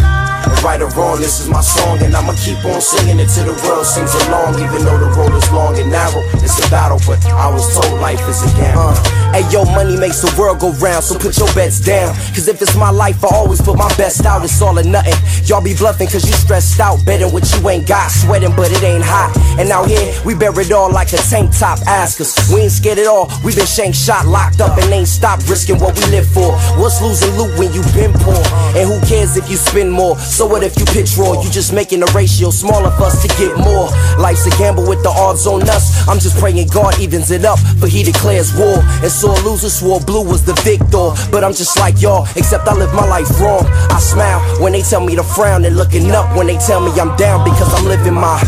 right 0.61 0.77
or 0.77 0.93
wrong, 0.93 1.17
this 1.17 1.41
is 1.41 1.49
my 1.49 1.63
song, 1.63 2.03
and 2.05 2.15
I'ma 2.15 2.37
keep 2.37 2.63
on 2.69 2.83
singing 2.83 3.19
it 3.19 3.33
till 3.33 3.49
the 3.49 3.57
world 3.65 3.87
sings 3.87 4.13
along. 4.29 4.61
Even 4.61 4.85
though 4.85 5.01
the 5.01 5.09
road 5.17 5.33
is 5.33 5.51
long 5.51 5.73
and 5.81 5.91
narrow, 5.91 6.21
it's 6.45 6.61
a 6.61 6.69
battle, 6.69 7.01
but 7.09 7.25
I 7.33 7.49
was 7.49 7.65
told 7.73 7.99
life 7.99 8.21
is 8.29 8.45
a 8.45 8.53
gamble. 8.53 9.20
Hey 9.31 9.47
yo, 9.53 9.65
money 9.65 9.97
makes 9.97 10.19
the 10.19 10.35
world 10.35 10.59
go 10.59 10.73
round, 10.83 11.05
so 11.05 11.15
put 11.15 11.39
your 11.39 11.47
bets 11.55 11.79
down. 11.79 12.15
Cause 12.35 12.49
if 12.49 12.61
it's 12.61 12.75
my 12.75 12.91
life, 12.91 13.23
I 13.23 13.29
always 13.31 13.63
put 13.63 13.79
my 13.79 13.89
best 13.95 14.27
out, 14.27 14.43
it's 14.43 14.61
all 14.61 14.77
or 14.77 14.83
nothing. 14.83 15.15
Y'all 15.47 15.63
be 15.63 15.73
bluffing 15.73 16.09
cause 16.09 16.27
you 16.27 16.35
stressed 16.35 16.81
out, 16.81 16.99
betting 17.07 17.31
what 17.33 17.47
you 17.55 17.69
ain't 17.71 17.87
got, 17.87 18.11
sweating, 18.11 18.51
but 18.57 18.73
it 18.73 18.83
ain't 18.83 19.05
hot. 19.07 19.31
And 19.55 19.71
out 19.71 19.87
here, 19.87 20.03
we 20.27 20.35
bear 20.35 20.51
it 20.59 20.73
all 20.73 20.91
like 20.91 21.13
a 21.13 21.23
tank 21.31 21.55
top. 21.55 21.79
Ask 21.87 22.21
us, 22.21 22.51
we 22.53 22.63
ain't 22.63 22.73
scared 22.73 22.99
at 22.99 23.07
all. 23.07 23.31
We 23.45 23.55
been 23.55 23.67
shank 23.67 23.95
shot, 23.95 24.27
locked 24.27 24.61
up, 24.61 24.77
and 24.79 24.93
ain't 24.93 25.07
stopped 25.07 25.49
risking 25.49 25.79
what 25.79 25.95
we 25.95 26.03
live 26.11 26.27
for. 26.27 26.51
What's 26.75 27.01
losing 27.01 27.31
loot 27.39 27.55
when 27.57 27.73
you 27.73 27.87
been 27.95 28.11
poor? 28.27 28.43
And 28.75 28.91
who 28.91 28.99
cares 29.07 29.37
if 29.37 29.49
you 29.49 29.57
spend 29.57 29.93
more? 29.93 30.19
So 30.19 30.45
what 30.45 30.65
if 30.65 30.77
you 30.77 30.85
pitch 30.87 31.15
raw? 31.17 31.41
You 31.41 31.51
just 31.51 31.73
making 31.73 32.01
the 32.01 32.11
ratio 32.19 32.51
smaller 32.51 32.91
for 32.99 33.07
us 33.07 33.23
to 33.23 33.29
get 33.39 33.55
more. 33.63 33.95
Life's 34.19 34.47
a 34.47 34.51
gamble 34.59 34.89
with 34.89 35.05
the 35.05 35.11
odds 35.11 35.47
on 35.47 35.63
us. 35.71 36.03
I'm 36.09 36.19
just 36.19 36.37
praying 36.37 36.67
God 36.67 36.99
evens 36.99 37.31
it 37.31 37.45
up, 37.45 37.61
but 37.79 37.91
he 37.91 38.03
declares 38.03 38.51
war. 38.59 38.83
Sore 39.21 39.37
losers 39.45 39.77
swore 39.77 40.01
blue 40.01 40.25
was 40.25 40.43
the 40.45 40.55
victor. 40.65 41.13
But 41.31 41.45
I'm 41.45 41.53
just 41.53 41.79
like 41.79 42.01
y'all, 42.01 42.25
except 42.37 42.67
I 42.67 42.75
live 42.75 42.95
my 42.95 43.07
life 43.07 43.29
wrong. 43.39 43.67
I 43.93 43.99
smile 44.01 44.41
when 44.63 44.73
they 44.73 44.81
tell 44.81 45.05
me 45.05 45.15
to 45.17 45.23
frown, 45.23 45.65
and 45.67 45.77
looking 45.77 46.11
up 46.13 46.35
when 46.37 46.47
they 46.47 46.57
tell 46.57 46.81
me 46.81 46.91
I'm 46.99 47.15
down 47.17 47.45
because 47.45 47.69
I'm 47.75 47.85
living 47.85 48.15
my. 48.15 48.41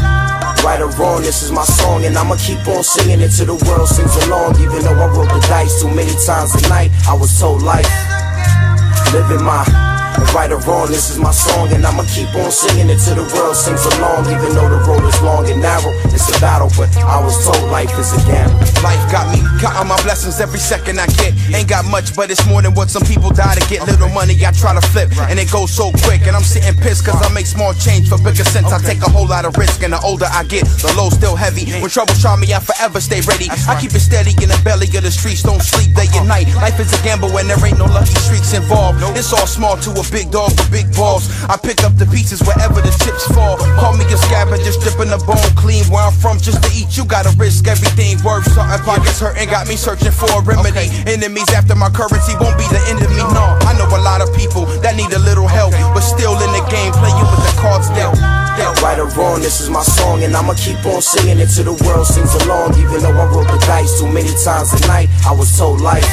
Right 0.64 0.80
or 0.80 0.88
wrong, 0.96 1.22
this 1.22 1.42
is 1.42 1.50
my 1.50 1.64
song, 1.64 2.04
and 2.04 2.16
I'ma 2.16 2.36
keep 2.36 2.66
on 2.68 2.82
singing 2.84 3.20
it 3.20 3.30
till 3.36 3.54
the 3.54 3.58
world 3.66 3.88
sings 3.88 4.16
along. 4.24 4.56
Even 4.60 4.80
though 4.82 4.96
I 4.96 5.06
roll 5.12 5.26
the 5.26 5.44
dice 5.48 5.82
too 5.82 5.92
many 5.92 6.14
times 6.24 6.54
a 6.54 6.68
night, 6.68 6.90
I 7.06 7.14
was 7.14 7.38
told 7.38 7.62
life. 7.62 7.90
Living 9.12 9.44
my 9.44 10.01
Right 10.30 10.50
or 10.50 10.62
wrong, 10.64 10.88
this 10.88 11.10
is 11.10 11.18
my 11.18 11.30
song, 11.30 11.72
and 11.74 11.84
I'ma 11.84 12.06
keep 12.08 12.30
on 12.38 12.50
singing 12.50 12.88
it 12.88 13.02
till 13.02 13.18
the 13.18 13.26
world 13.34 13.56
sings 13.56 13.84
along. 13.98 14.30
Even 14.30 14.54
though 14.54 14.70
the 14.70 14.80
road 14.86 15.04
is 15.04 15.20
long 15.20 15.44
and 15.50 15.60
narrow, 15.60 15.92
it's 16.08 16.30
a 16.30 16.38
battle, 16.40 16.70
but 16.78 16.88
I 17.02 17.20
was 17.20 17.36
told 17.44 17.68
life 17.68 17.92
is 17.98 18.14
a 18.16 18.20
gamble. 18.24 18.56
Life 18.80 19.02
got 19.12 19.28
me 19.28 19.44
counting 19.60 19.88
my 19.88 20.00
blessings 20.00 20.40
every 20.40 20.58
second 20.58 21.00
I 21.00 21.06
get. 21.20 21.36
Ain't 21.52 21.68
got 21.68 21.84
much, 21.84 22.16
but 22.16 22.30
it's 22.30 22.46
more 22.48 22.62
than 22.62 22.72
what 22.72 22.88
some 22.88 23.02
people 23.04 23.28
die 23.28 23.56
to 23.56 23.64
get. 23.68 23.84
Little 23.84 24.08
money 24.08 24.32
I 24.40 24.52
try 24.52 24.72
to 24.72 24.80
flip, 24.80 25.12
and 25.28 25.36
it 25.36 25.50
goes 25.52 25.68
so 25.68 25.92
quick. 26.08 26.24
And 26.24 26.32
I'm 26.32 26.46
sitting 26.46 26.80
pissed 26.80 27.04
cause 27.04 27.20
I 27.20 27.28
make 27.34 27.46
small 27.46 27.74
change 27.74 28.08
for 28.08 28.16
bigger 28.16 28.46
sense. 28.46 28.72
I 28.72 28.78
take 28.80 29.02
a 29.02 29.10
whole 29.10 29.26
lot 29.26 29.44
of 29.44 29.56
risk, 29.58 29.82
and 29.82 29.92
the 29.92 30.00
older 30.00 30.30
I 30.30 30.44
get, 30.44 30.64
the 30.80 30.94
low 30.96 31.10
still 31.10 31.36
heavy. 31.36 31.68
When 31.82 31.90
trouble 31.90 32.14
try 32.16 32.36
me, 32.36 32.54
I 32.54 32.60
forever 32.60 33.00
stay 33.00 33.20
ready. 33.28 33.50
I 33.68 33.76
keep 33.80 33.92
it 33.92 34.00
steady 34.00 34.32
in 34.40 34.48
the 34.48 34.60
belly 34.64 34.88
of 34.96 35.04
the 35.04 35.10
streets, 35.10 35.42
don't 35.42 35.60
sleep 35.60 35.92
day 35.92 36.08
and 36.16 36.24
uh-huh. 36.24 36.40
night. 36.40 36.48
Life 36.56 36.80
is 36.80 36.88
a 36.88 37.00
gamble 37.04 37.28
when 37.30 37.48
there 37.48 37.60
ain't 37.60 37.76
no 37.76 37.86
lucky 37.86 38.16
streaks 38.24 38.54
involved. 38.54 39.04
It's 39.12 39.32
all 39.32 39.46
small 39.46 39.76
to 39.84 39.90
a 40.00 40.04
big 40.12 40.30
dog 40.30 40.52
with 40.52 40.70
big 40.70 40.86
balls. 40.92 41.32
I 41.48 41.56
pick 41.56 41.82
up 41.82 41.96
the 41.96 42.04
pieces 42.06 42.44
wherever 42.44 42.84
the 42.84 42.92
chips 43.00 43.24
fall. 43.32 43.56
Call 43.80 43.96
me 43.96 44.04
a 44.12 44.18
scavenger, 44.28 44.60
just 44.62 44.84
stripping 44.84 45.08
the 45.08 45.18
bone 45.24 45.40
clean. 45.56 45.82
Where 45.88 46.04
I'm 46.04 46.12
from, 46.12 46.36
just 46.36 46.60
to 46.62 46.70
eat, 46.76 46.92
you 46.94 47.08
gotta 47.08 47.32
risk 47.40 47.66
everything 47.66 48.20
worth 48.20 48.44
something. 48.52 48.84
Pockets 48.84 49.18
hurting, 49.18 49.48
got 49.48 49.66
me 49.66 49.74
searching 49.74 50.12
for 50.12 50.28
a 50.36 50.40
remedy. 50.44 50.92
Enemies 51.08 51.48
after 51.56 51.74
my 51.74 51.88
currency 51.88 52.36
won't 52.38 52.54
be 52.60 52.68
the 52.68 52.78
enemy. 52.92 53.24
No, 53.32 53.56
I 53.64 53.72
know 53.80 53.88
a 53.88 54.00
lot 54.04 54.20
of 54.20 54.28
people 54.36 54.68
that 54.84 54.94
need 54.94 55.10
a 55.16 55.22
little 55.24 55.48
help, 55.48 55.72
but 55.96 56.04
still 56.04 56.36
in 56.36 56.52
the 56.52 56.62
game, 56.68 56.92
playing 57.00 57.16
with 57.16 57.42
the 57.48 57.54
cards 57.58 57.88
dealt. 57.96 58.20
Right 58.82 58.98
or 58.98 59.06
wrong, 59.14 59.40
this 59.40 59.60
is 59.60 59.70
my 59.70 59.82
song, 59.82 60.24
and 60.24 60.36
I'ma 60.36 60.54
keep 60.54 60.84
on 60.84 61.00
singing 61.00 61.38
it 61.38 61.46
till 61.54 61.72
the 61.72 61.84
world 61.86 62.04
sings 62.04 62.34
along. 62.44 62.74
Even 62.76 63.00
though 63.00 63.14
I 63.14 63.24
rolled 63.30 63.46
the 63.46 63.58
dice 63.64 64.00
too 64.00 64.10
many 64.10 64.34
times 64.42 64.74
a 64.74 64.80
night, 64.88 65.08
I 65.24 65.32
was 65.32 65.56
told 65.56 65.80
life. 65.80 66.04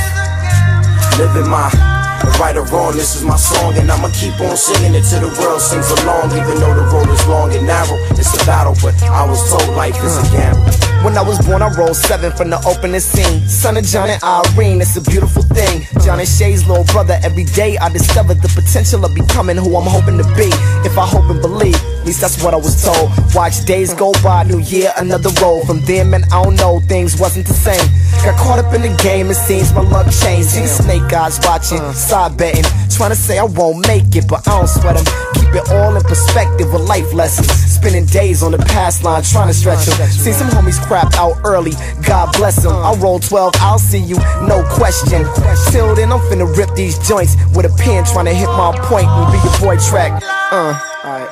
Living 1.18 1.50
my 1.50 1.99
right 2.38 2.56
or 2.58 2.66
wrong, 2.66 2.94
this 2.94 3.16
is 3.16 3.24
my 3.24 3.38
song, 3.38 3.78
and 3.78 3.90
I'ma 3.90 4.10
keep 4.14 4.40
on 4.42 4.58
singing 4.58 4.94
it 4.94 5.04
till 5.04 5.22
the 5.22 5.32
world 5.40 5.62
sings 5.62 5.90
along. 6.02 6.32
Even 6.32 6.60
though 6.60 6.76
the 6.76 6.86
road 6.92 7.10
is 7.10 7.26
long 7.28 7.54
and 7.56 7.66
narrow, 7.66 7.98
it's 8.12 8.34
a 8.36 8.46
battle, 8.46 8.76
but 8.82 9.02
I 9.04 9.26
was 9.26 9.40
told 9.50 9.76
life 9.76 9.96
is 10.04 10.18
a 10.18 10.26
gamble. 10.32 10.89
When 11.10 11.18
I 11.18 11.24
was 11.24 11.44
born, 11.44 11.64
I 11.64 11.74
rolled 11.74 11.96
seven 11.96 12.32
from 12.32 12.52
the 12.52 12.62
opening 12.70 13.00
scene. 13.00 13.42
Son 13.50 13.76
of 13.78 13.84
John 13.84 14.12
and 14.12 14.22
Irene, 14.22 14.80
it's 14.80 14.96
a 14.96 15.02
beautiful 15.02 15.42
thing. 15.42 15.82
John 16.06 16.20
and 16.20 16.30
Shay's 16.30 16.68
little 16.68 16.84
brother, 16.84 17.18
every 17.24 17.46
day 17.46 17.80
I 17.80 17.90
discovered 17.90 18.44
the 18.44 18.48
potential 18.50 19.04
of 19.04 19.16
becoming 19.16 19.58
who 19.58 19.76
I'm 19.76 19.90
hoping 19.90 20.20
to 20.20 20.24
be. 20.38 20.54
If 20.86 21.00
I 21.00 21.08
hope 21.08 21.26
and 21.32 21.42
believe, 21.42 21.74
at 21.74 22.06
least 22.06 22.22
that's 22.22 22.44
what 22.44 22.54
I 22.54 22.58
was 22.58 22.78
told. 22.86 23.10
Watch 23.34 23.66
days 23.66 23.92
go 23.96 24.14
by, 24.22 24.44
new 24.44 24.60
year, 24.60 24.94
another 24.98 25.32
roll. 25.42 25.66
From 25.66 25.82
there, 25.82 26.06
man, 26.06 26.26
I 26.32 26.44
don't 26.44 26.56
know, 26.58 26.80
things 26.82 27.20
wasn't 27.20 27.48
the 27.48 27.58
same. 27.58 27.82
Got 28.22 28.38
caught 28.38 28.60
up 28.60 28.72
in 28.76 28.84
the 28.84 28.94
game, 29.02 29.32
it 29.32 29.42
seems 29.42 29.74
my 29.74 29.82
luck 29.82 30.06
changed. 30.14 30.50
See 30.50 30.62
the 30.62 30.68
snake 30.68 31.12
eyes 31.12 31.40
watching, 31.42 31.82
side 31.94 32.38
betting. 32.38 32.70
Trying 32.94 33.10
to 33.10 33.16
say 33.16 33.40
I 33.40 33.46
won't 33.46 33.88
make 33.88 34.14
it, 34.16 34.28
but 34.28 34.48
I 34.48 34.60
don't 34.60 34.68
sweat 34.68 34.94
them. 34.94 35.06
Keep 35.34 35.56
it 35.56 35.72
all 35.72 35.96
in 35.96 36.04
perspective 36.04 36.72
with 36.72 36.84
life 36.84 37.14
lessons. 37.14 37.50
Spending 37.50 38.06
days 38.06 38.44
on 38.44 38.52
the 38.52 38.58
past 38.58 39.04
line, 39.04 39.24
trying 39.24 39.48
to 39.48 39.54
stretch 39.54 39.86
them. 39.86 40.10
Seen 40.10 40.34
some 40.34 40.50
homies 40.50 40.78
out 41.16 41.38
early, 41.44 41.72
God 42.06 42.32
bless 42.34 42.64
them. 42.64 42.74
I'll 42.74 42.98
roll 42.98 43.20
12, 43.20 43.54
I'll 43.58 43.80
see 43.80 44.00
you, 44.00 44.18
no 44.48 44.64
question. 44.72 45.26
Till 45.72 45.96
then, 45.96 46.12
I'm 46.12 46.20
finna 46.30 46.48
rip 46.58 46.74
these 46.76 46.98
joints 47.08 47.36
with 47.56 47.66
a 47.66 47.76
pen, 47.78 48.04
trying 48.06 48.26
to 48.26 48.34
hit 48.34 48.48
my 48.48 48.78
point 48.84 49.08
and 49.08 49.32
be 49.32 49.40
your 49.40 49.60
boy 49.60 49.78
track. 49.78 50.22
Uh, 50.52 50.80
alright. 51.06 51.30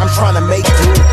I'm 0.00 0.08
trying 0.08 0.34
to 0.34 0.40
make. 0.48 1.09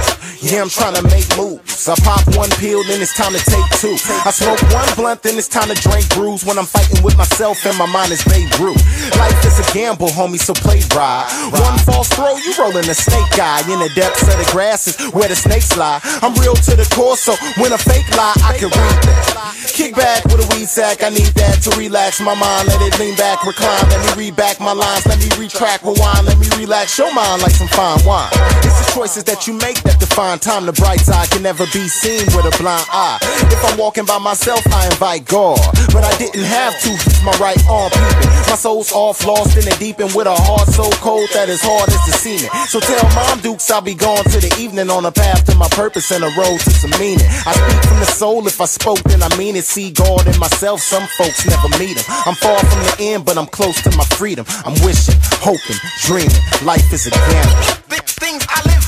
Yeah, 0.47 0.63
I'm 0.63 0.69
trying 0.69 0.95
to 0.95 1.03
make 1.11 1.27
moves. 1.35 1.91
I 1.91 1.95
pop 2.07 2.23
one 2.39 2.47
pill, 2.55 2.79
then 2.87 3.03
it's 3.03 3.11
time 3.11 3.35
to 3.35 3.43
take 3.43 3.67
two. 3.83 3.99
I 4.23 4.31
smoke 4.31 4.63
one 4.71 4.87
blunt, 4.95 5.19
then 5.19 5.35
it's 5.35 5.51
time 5.51 5.67
to 5.67 5.75
drink 5.75 6.07
brews. 6.15 6.47
When 6.47 6.55
I'm 6.57 6.65
fighting 6.65 7.03
with 7.03 7.17
myself 7.17 7.65
and 7.67 7.75
my 7.75 7.85
mind 7.85 8.15
is 8.15 8.23
Babe 8.23 8.47
Ruth. 8.55 8.79
Life 9.19 9.35
is 9.43 9.59
a 9.59 9.67
gamble, 9.75 10.07
homie, 10.07 10.39
so 10.39 10.55
play 10.55 10.79
right. 10.95 11.27
One 11.51 11.75
false 11.83 12.07
throw, 12.15 12.39
you 12.39 12.55
rolling 12.55 12.87
a 12.87 12.95
snake 12.95 13.35
eye. 13.35 13.59
In 13.67 13.83
the 13.83 13.91
depths 13.91 14.23
of 14.23 14.39
the 14.39 14.47
grasses 14.55 14.95
where 15.11 15.27
the 15.27 15.35
snakes 15.35 15.75
lie. 15.75 15.99
I'm 16.23 16.31
real 16.39 16.55
to 16.55 16.79
the 16.79 16.87
core, 16.95 17.17
so 17.17 17.35
when 17.59 17.75
a 17.75 17.77
fake 17.77 18.07
lie, 18.15 18.39
I 18.39 18.55
can 18.55 18.71
read 18.71 18.97
that. 19.03 19.51
Kick 19.75 19.99
back 19.99 20.23
with 20.31 20.39
a 20.39 20.47
weed 20.55 20.71
sack, 20.71 21.03
I 21.03 21.09
need 21.09 21.35
that 21.35 21.59
to 21.67 21.75
relax 21.75 22.21
my 22.23 22.35
mind. 22.39 22.71
Let 22.71 22.79
it 22.87 22.95
lean 22.99 23.19
back, 23.19 23.43
recline. 23.43 23.83
Let 23.91 23.99
me 23.99 24.31
read 24.31 24.35
back 24.39 24.61
my 24.63 24.71
lines. 24.71 25.05
Let 25.07 25.19
me 25.19 25.27
retract, 25.35 25.83
rewind. 25.83 26.23
Let 26.23 26.39
me 26.39 26.47
relax 26.55 26.97
your 26.97 27.11
mind 27.13 27.43
like 27.43 27.51
some 27.51 27.67
fine 27.67 27.99
wine. 28.07 28.31
It's 28.63 28.79
the 28.79 28.91
choices 28.95 29.25
that 29.25 29.45
you 29.45 29.53
make 29.59 29.83
that 29.83 29.99
define 29.99 30.36
time. 30.39 30.65
The 30.65 30.73
bright 30.73 30.99
side 30.99 31.29
can 31.31 31.43
never 31.43 31.65
be 31.73 31.87
seen 31.87 32.25
with 32.35 32.45
a 32.45 32.53
blind 32.57 32.85
eye. 32.91 33.19
If 33.51 33.63
I'm 33.65 33.77
walking 33.77 34.05
by 34.05 34.17
myself, 34.19 34.61
I 34.73 34.87
invite 34.87 35.25
God. 35.25 35.59
But 35.93 36.03
I 36.03 36.15
didn't 36.17 36.43
have 36.43 36.73
to, 36.81 36.91
my 37.23 37.31
right 37.37 37.57
arm 37.69 37.91
peeping. 37.91 38.29
My 38.49 38.57
soul's 38.57 38.91
off, 38.91 39.25
lost 39.25 39.57
in 39.57 39.65
the 39.65 39.75
deep 39.79 39.99
end 39.99 40.13
with 40.13 40.27
a 40.27 40.35
heart 40.35 40.67
so 40.69 40.89
cold 41.03 41.29
that 41.33 41.49
it's 41.49 41.61
hard 41.63 41.89
as 41.89 42.01
to 42.05 42.11
see 42.11 42.37
me. 42.43 42.49
So 42.67 42.79
tell 42.79 43.03
Mom 43.15 43.39
Dukes 43.41 43.69
I'll 43.71 43.81
be 43.81 43.95
gone 43.95 44.23
to 44.23 44.39
the 44.39 44.53
evening 44.59 44.89
on 44.89 45.05
a 45.05 45.11
path 45.11 45.45
to 45.45 45.55
my 45.55 45.67
purpose 45.69 46.11
and 46.11 46.23
a 46.23 46.31
road 46.37 46.59
to 46.61 46.71
some 46.71 46.91
meaning. 46.99 47.27
I 47.45 47.53
speak 47.53 47.81
from 47.85 47.99
the 47.99 48.09
soul, 48.09 48.47
if 48.47 48.59
I 48.61 48.65
spoke, 48.65 49.01
then 49.03 49.23
I 49.23 49.29
mean 49.37 49.55
it. 49.55 49.65
See 49.65 49.91
God 49.91 50.27
in 50.27 50.37
myself, 50.39 50.81
some 50.81 51.05
folks 51.17 51.45
never 51.45 51.69
meet 51.79 51.97
him. 51.97 52.05
I'm 52.25 52.35
far 52.35 52.59
from 52.59 52.81
the 52.83 52.95
end, 52.99 53.25
but 53.25 53.37
I'm 53.37 53.47
close 53.47 53.81
to 53.83 53.91
my 53.97 54.05
freedom. 54.05 54.45
I'm 54.65 54.75
wishing, 54.85 55.15
hoping, 55.39 55.77
dreaming. 56.05 56.41
Life 56.63 56.91
is 56.93 57.07
a 57.07 57.11
gamble. 57.11 57.83
Things 58.17 58.45
I 58.49 58.61
live 58.65 58.86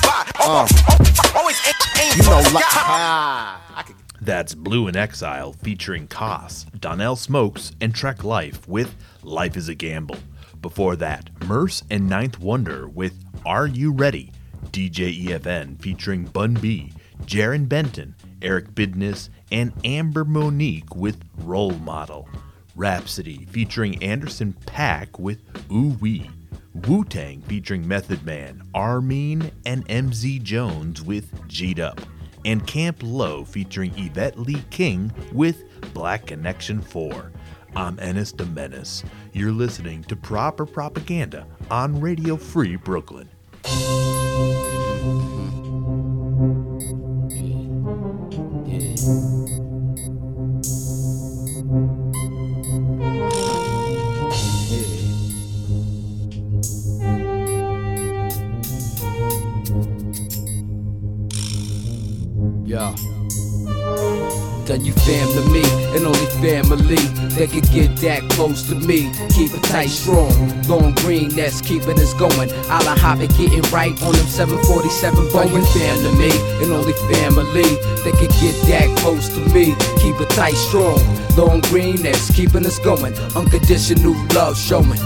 you 2.15 2.23
know, 2.23 2.41
like, 2.53 2.65
ah. 2.67 3.85
That's 4.21 4.53
Blu 4.53 4.89
& 4.89 4.95
Exile 4.95 5.53
featuring 5.53 6.07
Koss, 6.07 6.65
Donel 6.79 7.15
Smokes, 7.15 7.71
and 7.79 7.95
Trek 7.95 8.23
Life 8.23 8.67
with 8.67 8.95
Life 9.23 9.55
is 9.55 9.69
a 9.69 9.75
Gamble. 9.75 10.17
Before 10.61 10.95
that, 10.97 11.29
Murs 11.45 11.83
and 11.89 12.09
Ninth 12.09 12.39
Wonder 12.39 12.87
with 12.87 13.13
Are 13.45 13.67
You 13.67 13.91
Ready? 13.93 14.31
DJ 14.71 15.25
EFN 15.25 15.81
featuring 15.81 16.25
Bun 16.25 16.53
B, 16.55 16.91
Jarren 17.23 17.69
Benton, 17.69 18.15
Eric 18.41 18.75
Biddines, 18.75 19.29
and 19.51 19.71
Amber 19.85 20.25
Monique 20.25 20.95
with 20.95 21.23
Role 21.37 21.71
Model. 21.71 22.27
Rapsody 22.75 23.45
featuring 23.45 24.01
Anderson 24.03 24.55
.Paak 24.65 25.17
with 25.19 25.39
Ooh 25.71 25.97
Wee. 26.01 26.29
Wu 26.87 27.03
Tang 27.03 27.41
featuring 27.41 27.87
Method 27.87 28.23
Man, 28.25 28.63
R-Mean, 28.73 29.51
and 29.65 29.87
Mzee 29.87 30.41
Jones 30.41 31.01
with 31.01 31.31
G'd 31.47 31.79
Up. 31.79 32.01
And 32.45 32.65
Camp 32.65 32.99
Lo 33.01 33.43
featuring 33.43 33.93
Yvette 33.97 34.39
Lee 34.39 34.63
King 34.69 35.11
with 35.33 35.63
Black 35.93 36.27
Connection 36.27 36.81
4. 36.81 37.31
I'm 37.75 37.99
Ennis 37.99 38.31
the 38.31 38.45
Menace. 38.45 39.03
You're 39.33 39.51
listening 39.51 40.03
to 40.05 40.15
Proper 40.15 40.65
Propaganda 40.65 41.45
on 41.69 41.99
Radio 41.99 42.37
Free 42.37 42.75
Brooklyn. 42.77 43.29
Yeah. 48.65 49.38
Done 62.69 62.93
you 64.85 64.93
fam 64.93 65.27
to 65.29 65.41
me, 65.49 65.63
and 65.95 66.05
only 66.05 66.27
family 66.37 67.01
that 67.33 67.49
can 67.49 67.61
get 67.73 67.97
that 67.97 68.29
close 68.29 68.61
to 68.69 68.75
me. 68.75 69.11
Keep 69.29 69.55
it 69.55 69.63
tight, 69.63 69.89
strong, 69.89 70.29
long 70.67 70.93
green, 71.01 71.29
that's 71.29 71.61
keeping 71.61 71.99
us 71.99 72.13
going. 72.13 72.51
I'll 72.69 72.95
hop 72.95 73.21
it, 73.21 73.31
getting 73.31 73.63
right 73.73 73.99
on 74.03 74.13
them 74.13 74.27
747 74.27 75.29
Done 75.33 75.51
you 75.51 75.65
fam 75.73 75.97
to 76.03 76.11
me, 76.15 76.29
and 76.61 76.71
only 76.71 76.93
family 77.09 77.63
that 78.05 78.13
can 78.19 78.29
get 78.37 78.53
that 78.69 78.95
close 78.99 79.29
to 79.29 79.39
me. 79.51 79.73
Keep 79.97 80.21
it 80.21 80.29
tight, 80.29 80.53
strong, 80.53 81.01
long 81.35 81.61
green, 81.61 82.03
that's 82.03 82.29
keeping 82.29 82.67
us 82.67 82.77
going. 82.77 83.17
Unconditional 83.35 84.13
love 84.35 84.55
showing. 84.55 85.01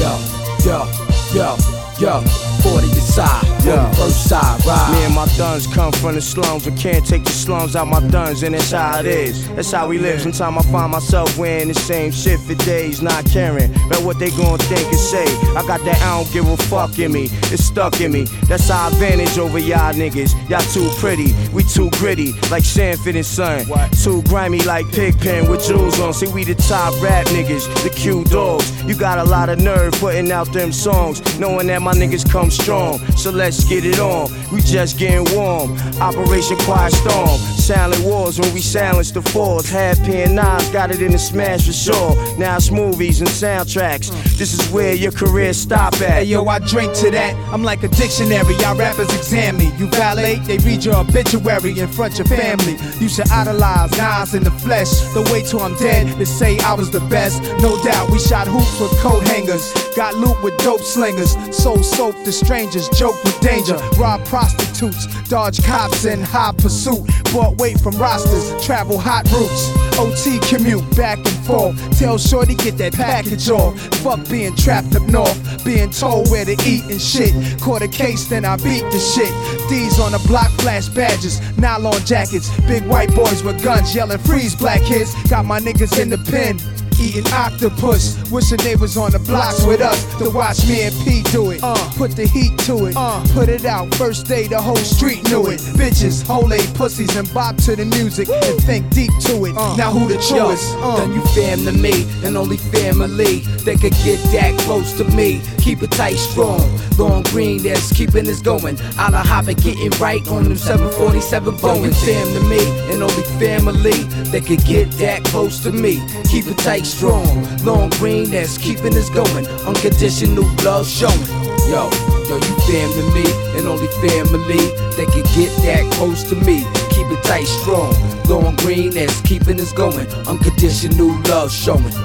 Yo, 0.00 0.16
yo, 0.64 0.88
yo, 1.34 1.58
yo. 2.00 2.51
40 2.62 2.86
aside, 2.92 3.44
Yeah. 3.64 3.90
first 3.92 4.28
side, 4.28 4.64
ride. 4.66 4.90
Me 4.92 5.04
and 5.04 5.14
my 5.14 5.26
thuns 5.26 5.66
come 5.66 5.92
from 5.92 6.14
the 6.14 6.20
slums, 6.20 6.64
but 6.64 6.76
can't 6.76 7.04
take 7.06 7.24
the 7.24 7.30
slums 7.32 7.76
out 7.76 7.88
my 7.88 8.00
thuns, 8.08 8.42
and 8.42 8.54
that's 8.54 8.70
how 8.72 8.98
it 9.00 9.06
is. 9.06 9.48
That's 9.56 9.70
how 9.72 9.88
we 9.88 9.98
live. 9.98 10.20
Sometimes 10.22 10.58
I 10.58 10.62
find 10.72 10.92
myself 10.92 11.36
wearing 11.38 11.68
the 11.68 11.74
same 11.74 12.10
shit 12.12 12.38
for 12.40 12.54
days, 12.54 13.02
not 13.02 13.24
caring 13.26 13.70
about 13.86 14.02
what 14.02 14.18
they 14.18 14.30
gon' 14.30 14.58
think 14.58 14.86
and 14.88 14.98
say. 14.98 15.26
I 15.56 15.64
got 15.66 15.84
that 15.84 16.00
I 16.02 16.18
don't 16.22 16.32
give 16.32 16.48
a 16.48 16.56
fuck 16.56 16.98
in 16.98 17.12
me, 17.12 17.28
it's 17.52 17.64
stuck 17.64 18.00
in 18.00 18.12
me. 18.12 18.24
That's 18.48 18.70
our 18.70 18.88
advantage 18.90 19.38
over 19.38 19.58
y'all 19.58 19.92
niggas. 19.92 20.32
Y'all 20.48 20.60
too 20.72 20.88
pretty, 21.00 21.34
we 21.52 21.62
too 21.64 21.90
gritty, 21.98 22.32
like 22.50 22.64
Sanford 22.64 23.16
and 23.16 23.26
Son. 23.26 23.66
Too 24.02 24.22
grimy 24.22 24.60
like 24.62 24.86
Pigpen 24.92 25.48
with 25.48 25.64
jewels 25.66 25.98
on. 26.00 26.12
See, 26.14 26.28
we 26.28 26.44
the 26.44 26.54
top 26.54 26.92
rap 27.02 27.26
niggas, 27.26 27.66
the 27.82 27.90
Q 27.90 28.24
dogs. 28.24 28.70
You 28.84 28.94
got 28.96 29.18
a 29.18 29.24
lot 29.24 29.48
of 29.48 29.58
nerve 29.58 29.92
putting 29.94 30.30
out 30.32 30.52
them 30.52 30.72
songs, 30.72 31.20
knowing 31.38 31.66
that 31.68 31.82
my 31.82 31.92
niggas 31.94 32.28
come 32.28 32.50
strong. 32.52 32.98
So 33.16 33.30
let's 33.30 33.64
get 33.64 33.84
it 33.84 33.98
on. 33.98 34.30
We 34.52 34.60
just 34.60 34.98
getting 34.98 35.24
warm. 35.36 35.78
Operation 36.00 36.56
Quiet 36.58 36.92
Storm. 36.92 37.38
Silent 37.56 38.04
wars 38.04 38.38
when 38.38 38.52
we 38.54 38.60
silence 38.60 39.10
the 39.10 39.22
fours. 39.22 39.68
Happy 39.70 40.22
and 40.22 40.34
knives 40.34 40.68
got 40.70 40.90
it 40.90 41.00
in 41.00 41.12
the 41.12 41.18
smash 41.18 41.66
for 41.66 41.72
sure. 41.72 42.38
Now 42.38 42.56
it's 42.56 42.70
movies 42.70 43.20
and 43.20 43.30
soundtracks. 43.30 44.10
This 44.36 44.52
is 44.52 44.70
where 44.70 44.94
your 44.94 45.12
career 45.12 45.52
stop 45.52 45.94
at. 45.94 46.10
Hey 46.10 46.24
yo, 46.24 46.44
I 46.46 46.58
drink 46.58 46.92
to 46.94 47.10
that. 47.12 47.34
I'm 47.52 47.62
like 47.62 47.82
a 47.82 47.88
dictionary. 47.88 48.54
Y'all 48.56 48.76
rappers 48.76 49.12
examine 49.14 49.58
me. 49.58 49.72
You 49.78 49.86
violate, 49.88 50.44
they 50.44 50.58
read 50.58 50.84
your 50.84 50.96
obituary 50.96 51.78
in 51.78 51.88
front 51.88 52.18
of 52.18 52.28
your 52.28 52.38
family. 52.38 52.76
You 53.00 53.08
should 53.08 53.30
idolize 53.30 53.92
Nas 53.92 54.34
in 54.34 54.44
the 54.44 54.50
flesh. 54.50 54.90
The 55.14 55.22
way 55.32 55.42
till 55.42 55.60
I'm 55.60 55.76
dead 55.76 56.16
to 56.18 56.26
say 56.26 56.58
I 56.58 56.74
was 56.74 56.90
the 56.90 57.00
best. 57.00 57.42
No 57.60 57.82
doubt, 57.82 58.10
we 58.10 58.18
shot 58.18 58.48
hoops 58.48 58.80
with 58.80 58.92
coat 59.00 59.26
hangers. 59.28 59.72
Got 59.94 60.14
loot 60.14 60.42
with 60.42 60.56
dope 60.58 60.80
slingers. 60.80 61.36
Sold 61.54 61.84
soap 61.84 62.16
to 62.24 62.32
strangers. 62.44 62.88
Joke 62.90 63.22
with 63.24 63.38
danger. 63.40 63.76
Rob 63.98 64.24
prostitutes. 64.26 65.06
Dodge 65.28 65.62
cops 65.64 66.04
in 66.04 66.20
high 66.20 66.52
pursuit. 66.56 67.08
Bought 67.32 67.56
weight 67.58 67.80
from 67.80 67.96
rosters. 67.96 68.64
Travel 68.64 68.98
hot 68.98 69.30
routes. 69.32 69.70
OT 69.98 70.38
commute 70.40 70.84
back 70.96 71.18
and 71.18 71.46
forth. 71.46 71.76
Tell 71.98 72.18
Shorty 72.18 72.54
get 72.54 72.78
that 72.78 72.94
package 72.94 73.48
off. 73.50 73.78
Fuck 74.02 74.28
being 74.28 74.54
trapped 74.56 74.94
up 74.94 75.02
north. 75.02 75.64
Being 75.64 75.90
told 75.90 76.30
where 76.30 76.44
to 76.44 76.56
eat 76.66 76.84
and 76.84 77.00
shit. 77.00 77.32
Caught 77.60 77.82
a 77.82 77.88
case, 77.88 78.26
then 78.26 78.44
I 78.44 78.56
beat 78.56 78.82
the 78.90 78.98
shit. 78.98 79.32
D's 79.68 79.98
on 80.00 80.12
the 80.12 80.22
block, 80.26 80.50
flash 80.60 80.88
badges. 80.88 81.40
Nylon 81.58 82.04
jackets. 82.04 82.50
Big 82.62 82.84
white 82.86 83.14
boys 83.14 83.42
with 83.42 83.62
guns 83.62 83.94
yelling 83.94 84.18
freeze 84.18 84.54
black 84.54 84.82
kids. 84.82 85.14
Got 85.28 85.44
my 85.44 85.60
niggas 85.60 85.98
in 86.00 86.10
the 86.10 86.18
pen 86.18 86.58
eating 87.02 87.26
octopus. 87.32 88.18
Wishing 88.30 88.58
they 88.58 88.72
neighbors 88.72 88.96
on 88.96 89.10
the 89.10 89.18
blocks 89.18 89.64
with 89.66 89.80
us 89.80 90.02
to 90.16 90.30
watch 90.30 90.66
me 90.66 90.82
and 90.82 90.94
P 91.04 91.22
do 91.30 91.50
it. 91.50 91.60
Uh, 91.62 91.76
put 91.96 92.12
the 92.12 92.26
heat 92.26 92.56
to 92.60 92.86
it. 92.86 92.94
Uh, 92.96 93.22
put 93.34 93.48
it 93.48 93.64
out. 93.64 93.94
First 93.94 94.26
day, 94.26 94.46
the 94.46 94.60
whole 94.60 94.76
street 94.76 95.22
knew 95.28 95.46
it. 95.48 95.60
Bitches, 95.76 96.26
whole 96.26 96.52
eight 96.52 96.72
pussies 96.74 97.14
and 97.16 97.32
bop 97.34 97.56
to 97.56 97.76
the 97.76 97.84
music 97.84 98.28
and 98.28 98.62
think 98.62 98.88
deep 98.90 99.12
to 99.22 99.44
it. 99.44 99.54
now 99.76 99.90
who 99.90 100.08
the 100.08 100.14
truest? 100.28 100.72
Yo, 100.74 100.96
then 100.96 101.12
you 101.12 101.22
fam 101.34 101.64
to 101.64 101.72
me 101.72 102.06
and 102.24 102.36
only 102.36 102.56
family 102.56 103.40
that 103.64 103.80
could 103.80 103.96
get 104.04 104.18
that 104.32 104.58
close 104.60 104.96
to 104.96 105.04
me. 105.04 105.42
Keep 105.58 105.82
it 105.82 105.90
tight, 105.90 106.16
strong. 106.16 106.62
Long 106.98 107.22
green 107.24 107.62
that's 107.62 107.92
keeping 107.92 108.28
us 108.28 108.40
going. 108.40 108.78
A 108.98 109.10
la 109.10 109.22
hopping, 109.22 109.56
getting 109.58 109.90
right 110.00 110.26
on 110.28 110.44
them 110.44 110.56
747 110.56 111.54
Boeing. 111.56 111.94
Fam 112.04 112.26
to 112.34 112.48
me 112.48 112.62
and 112.90 113.02
only 113.02 113.22
family 113.38 114.02
that 114.32 114.46
could 114.46 114.64
get 114.64 114.90
that 114.92 115.24
close 115.24 115.62
to 115.62 115.72
me. 115.72 116.00
Keep 116.30 116.46
it 116.46 116.58
tight, 116.58 116.86
strong. 116.92 117.24
Long 117.64 117.88
green 117.98 118.30
that's 118.30 118.58
keeping 118.58 118.94
us 118.96 119.08
going. 119.08 119.46
Unconditional 119.66 120.44
love 120.62 120.86
showing. 120.86 121.26
Yo, 121.72 121.88
yo, 122.28 122.36
you 122.36 122.54
fam 122.68 122.88
to 122.98 123.04
me 123.16 123.24
and 123.56 123.66
only 123.66 123.88
family 124.04 124.64
that 124.96 125.08
can 125.12 125.24
get 125.34 125.50
that 125.64 125.90
close 125.94 126.22
to 126.24 126.36
me. 126.36 126.64
Keep 126.90 127.08
it 127.10 127.22
tight, 127.24 127.46
strong. 127.46 127.94
Long 128.28 128.54
green 128.56 128.90
that's 128.90 129.20
keeping 129.22 129.58
us 129.60 129.72
going. 129.72 130.06
Unconditional 130.26 131.10
love 131.30 131.50
showing. 131.50 131.96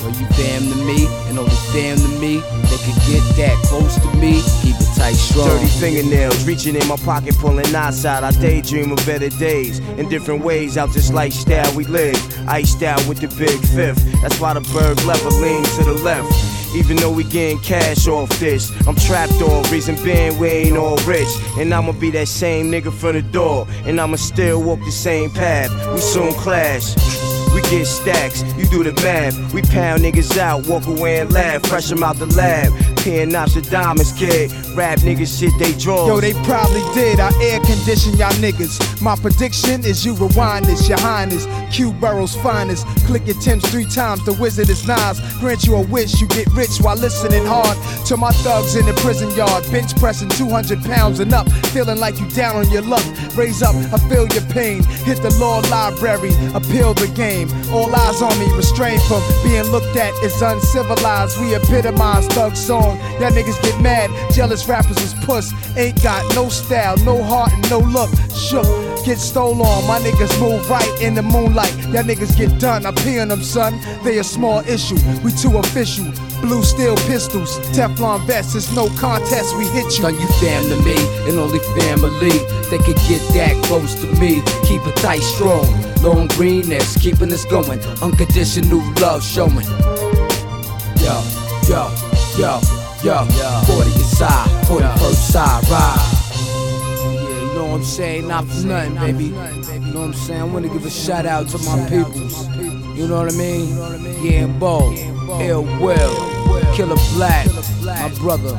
Yo, 0.00 0.08
you 0.14 0.26
fam 0.38 0.62
to 0.70 0.76
me 0.86 1.06
and 1.28 1.38
only 1.38 1.58
fam 1.74 1.96
to 1.98 2.08
me 2.20 2.38
that 2.38 2.80
can 2.86 2.96
get 3.10 3.24
that 3.36 3.56
close 3.66 3.96
to 3.98 4.08
me. 4.18 4.40
Tight, 5.08 5.16
strong. 5.16 5.48
Dirty 5.48 5.66
fingernails 5.80 6.44
reaching 6.46 6.76
in 6.76 6.86
my 6.86 6.96
pocket, 6.96 7.34
pulling 7.38 7.74
outside. 7.74 8.24
I 8.24 8.30
daydream 8.32 8.92
of 8.92 8.98
better 9.06 9.30
days 9.30 9.78
in 9.96 10.06
different 10.10 10.44
ways 10.44 10.76
out 10.76 10.92
this 10.92 11.10
lifestyle 11.10 11.74
we 11.74 11.84
live. 11.84 12.16
Iced 12.46 12.82
out 12.82 13.02
with 13.08 13.18
the 13.18 13.28
big 13.28 13.58
fifth. 13.68 14.04
That's 14.20 14.38
why 14.38 14.52
the 14.52 14.60
bird 14.60 15.02
lever 15.06 15.30
lean 15.30 15.64
to 15.64 15.84
the 15.84 15.94
left. 16.04 16.30
Even 16.76 16.96
though 16.98 17.10
we 17.10 17.24
getting 17.24 17.58
cash 17.60 18.06
off 18.06 18.28
this, 18.38 18.70
I'm 18.86 18.96
trapped 18.96 19.40
all 19.40 19.62
reason 19.72 19.94
being 20.04 20.38
we 20.38 20.48
ain't 20.48 20.76
all 20.76 20.98
rich. 21.06 21.28
And 21.56 21.72
I'ma 21.72 21.92
be 21.92 22.10
that 22.10 22.28
same 22.28 22.70
nigga 22.70 22.92
from 22.92 23.14
the 23.14 23.22
door. 23.22 23.66
And 23.86 23.98
I'ma 23.98 24.16
still 24.16 24.62
walk 24.62 24.80
the 24.80 24.92
same 24.92 25.30
path. 25.30 25.70
We 25.94 26.00
soon 26.00 26.34
clash. 26.34 26.94
We 27.54 27.62
get 27.62 27.86
stacks, 27.86 28.44
you 28.58 28.66
do 28.66 28.84
the 28.84 28.92
math. 29.02 29.54
We 29.54 29.62
pound 29.62 30.02
niggas 30.02 30.36
out, 30.36 30.66
walk 30.66 30.86
away 30.86 31.20
and 31.20 31.32
laugh. 31.32 31.64
Fresh 31.66 31.90
'em 31.90 32.02
out 32.02 32.16
the 32.18 32.26
lab. 32.26 32.70
Peeing 33.08 33.30
Nostradamus, 33.32 34.12
kid. 34.12 34.52
Rap 34.76 34.98
niggas 34.98 35.40
shit 35.40 35.52
they 35.58 35.72
draw. 35.78 36.06
Yo, 36.06 36.20
they 36.20 36.34
probably 36.44 36.82
did. 36.92 37.18
I 37.20 37.32
air 37.42 37.58
condition 37.60 38.12
y'all 38.18 38.30
niggas. 38.32 39.00
My 39.00 39.16
prediction 39.16 39.82
is 39.82 40.04
you 40.04 40.14
rewind 40.14 40.66
this, 40.66 40.86
your 40.90 41.00
highness. 41.00 41.46
Q 41.74 41.92
Burrow's 41.94 42.36
finest. 42.36 42.86
Click 43.06 43.26
your 43.26 43.40
Tim's 43.40 43.66
three 43.70 43.86
times. 43.86 44.22
The 44.26 44.34
wizard 44.34 44.68
is 44.68 44.86
Nas. 44.86 45.20
Grant 45.40 45.64
you 45.64 45.76
a 45.76 45.86
wish, 45.86 46.20
you 46.20 46.26
get 46.28 46.52
rich 46.52 46.78
while 46.82 46.96
listening 46.96 47.46
hard 47.46 47.78
to 48.06 48.16
my 48.18 48.30
thugs 48.44 48.76
in 48.76 48.84
the 48.84 48.92
prison 49.00 49.30
yard. 49.30 49.64
Bench 49.72 49.96
pressing 49.96 50.28
200 50.28 50.82
pounds 50.84 51.20
and 51.20 51.32
up. 51.32 51.50
Feeling 51.72 51.98
like 51.98 52.20
you 52.20 52.28
down 52.30 52.56
on 52.56 52.70
your 52.70 52.82
luck. 52.82 53.04
Raise 53.34 53.62
up, 53.62 53.74
I 53.74 53.98
feel 54.10 54.28
your 54.28 54.44
pain. 54.52 54.82
Hit 55.08 55.22
the 55.22 55.34
law 55.40 55.60
library, 55.70 56.32
appeal 56.52 56.92
the 56.92 57.10
game. 57.16 57.48
All 57.72 57.88
eyes 57.94 58.20
on 58.20 58.38
me, 58.38 58.52
restrained 58.54 59.02
from 59.02 59.22
being 59.42 59.64
looked 59.72 59.96
at 59.96 60.12
as 60.22 60.42
uncivilized. 60.42 61.40
We 61.40 61.54
epitomize 61.54 62.26
thug 62.28 62.54
song. 62.54 62.97
Y'all 63.20 63.30
niggas 63.30 63.60
get 63.62 63.80
mad, 63.80 64.10
jealous 64.32 64.68
rappers 64.68 64.98
is 65.02 65.14
puss. 65.24 65.52
Ain't 65.76 66.02
got 66.02 66.22
no 66.34 66.48
style, 66.48 66.96
no 66.98 67.22
heart, 67.22 67.52
and 67.52 67.70
no 67.70 67.78
look. 67.78 68.10
Shook, 68.34 68.66
get 69.04 69.18
stole 69.18 69.60
on. 69.62 69.86
My 69.86 69.98
niggas 70.00 70.38
move 70.40 70.68
right 70.70 70.88
in 71.00 71.14
the 71.14 71.22
moonlight. 71.22 71.74
Y'all 71.88 72.04
niggas 72.04 72.36
get 72.36 72.58
done. 72.60 72.86
I 72.86 72.92
pee 72.92 73.18
on 73.18 73.28
them, 73.28 73.42
son. 73.42 73.80
They 74.04 74.18
a 74.18 74.24
small 74.24 74.60
issue. 74.60 74.98
We 75.22 75.32
too 75.32 75.56
official. 75.58 76.12
Blue 76.40 76.62
steel 76.62 76.94
pistols, 77.08 77.58
Teflon 77.74 78.24
vests. 78.24 78.54
It's 78.54 78.72
no 78.72 78.88
contest. 78.90 79.56
We 79.56 79.66
hit 79.66 79.84
you. 79.84 79.90
Son, 80.02 80.14
you 80.14 80.26
fam 80.40 80.62
to 80.68 80.76
me 80.84 80.96
and 81.28 81.38
only 81.38 81.58
family 81.80 82.38
that 82.70 82.80
could 82.84 82.96
get 83.08 83.20
that 83.34 83.60
close 83.64 83.94
to 83.96 84.06
me. 84.20 84.42
Keep 84.64 84.86
it 84.86 84.96
tight, 84.96 85.22
strong. 85.22 85.66
Long 86.02 86.28
green 86.28 86.68
that's 86.68 86.96
keeping 86.96 87.32
us 87.32 87.44
going. 87.44 87.80
Unconditional 88.00 88.80
love 89.00 89.24
showing. 89.24 89.66
Yo, 91.02 91.22
yo, 91.66 91.90
yo, 92.38 92.77
yo. 93.04 93.24
40 93.66 93.90
aside, 94.00 94.48
41st 94.66 95.32
side 95.32 95.68
ride. 95.70 95.98
Yeah, 97.02 97.40
you 97.40 97.54
know 97.54 97.66
what 97.66 97.74
I'm 97.76 97.84
saying? 97.84 98.28
Not 98.28 98.44
for 98.46 98.66
nothing, 98.66 98.94
baby. 98.94 99.24
You 99.24 99.30
know 99.32 100.00
what 100.00 100.06
I'm 100.06 100.14
saying? 100.14 100.40
I 100.40 100.44
wanna 100.44 100.68
give 100.68 100.84
a 100.84 100.90
shout 100.90 101.26
out 101.26 101.48
to 101.48 101.58
my 101.58 101.88
peoples. 101.88 102.48
You 102.96 103.06
know 103.06 103.22
what 103.22 103.32
I 103.32 103.36
mean? 103.36 103.76
Yeah, 104.22 104.46
Bo, 104.46 104.92
Ill 105.40 105.64
Will, 105.80 106.14
Killer 106.74 106.96
Black, 107.14 107.46
my 107.84 108.08
brother. 108.18 108.58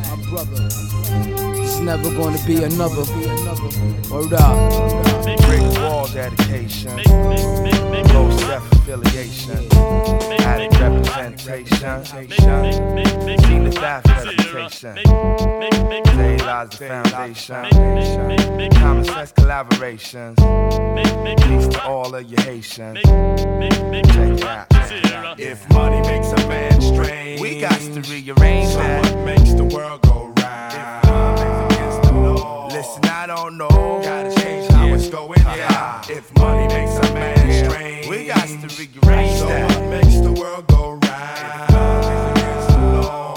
It's 1.61 1.79
never 1.79 2.09
gonna 2.15 2.39
be 2.45 2.63
another. 2.63 3.03
Word 3.49 4.33
up. 4.33 5.23
Brick 5.41 5.61
wall 5.81 6.07
dedication. 6.07 6.95
Low 8.13 8.29
self 8.37 8.71
affiliation. 8.73 9.67
Added 10.41 10.71
representation. 10.79 12.05
Seen 12.05 13.63
the 13.63 13.71
staff 13.71 14.03
presentation. 14.03 14.95
Today 16.05 16.37
lies 16.45 16.69
the 16.69 16.77
foundation. 16.87 18.69
Common 18.79 19.05
sense 19.05 19.31
collaborations. 19.31 20.35
Peace 21.41 21.67
to 21.69 21.83
all 21.85 22.13
of 22.13 22.29
your 22.29 22.41
Haitians. 22.41 22.99
Check 23.01 24.29
it 24.29 24.43
out. 24.43 25.39
If 25.39 25.67
money 25.71 26.01
makes 26.01 26.31
a 26.33 26.47
man 26.47 26.79
strange, 26.81 27.41
We 27.41 27.59
got 27.59 27.79
to 27.79 28.01
rearrange 28.11 28.69
so 28.73 28.77
that. 28.77 29.03
what 29.05 29.25
makes 29.25 29.53
the 29.53 29.63
world 29.63 30.01
go 30.03 30.33
round? 30.37 31.68
Listen, 32.67 33.03
I 33.05 33.25
don't 33.27 33.57
know. 33.57 33.67
Gotta 34.03 34.33
change 34.41 34.71
how 34.71 34.87
it's 34.93 35.09
going 35.09 35.41
down. 35.43 36.01
If 36.09 36.35
money 36.37 36.67
makes 36.67 36.97
a 37.09 37.13
man 37.13 37.69
strange, 37.69 38.07
We 38.07 38.25
got 38.27 38.47
to 38.47 38.67
rearrange 38.77 39.39
so 39.39 39.47
that. 39.47 39.69
what 39.71 39.89
makes 39.89 40.19
the 40.19 40.31
world 40.31 40.67
go 40.67 40.91
round? 40.93 42.38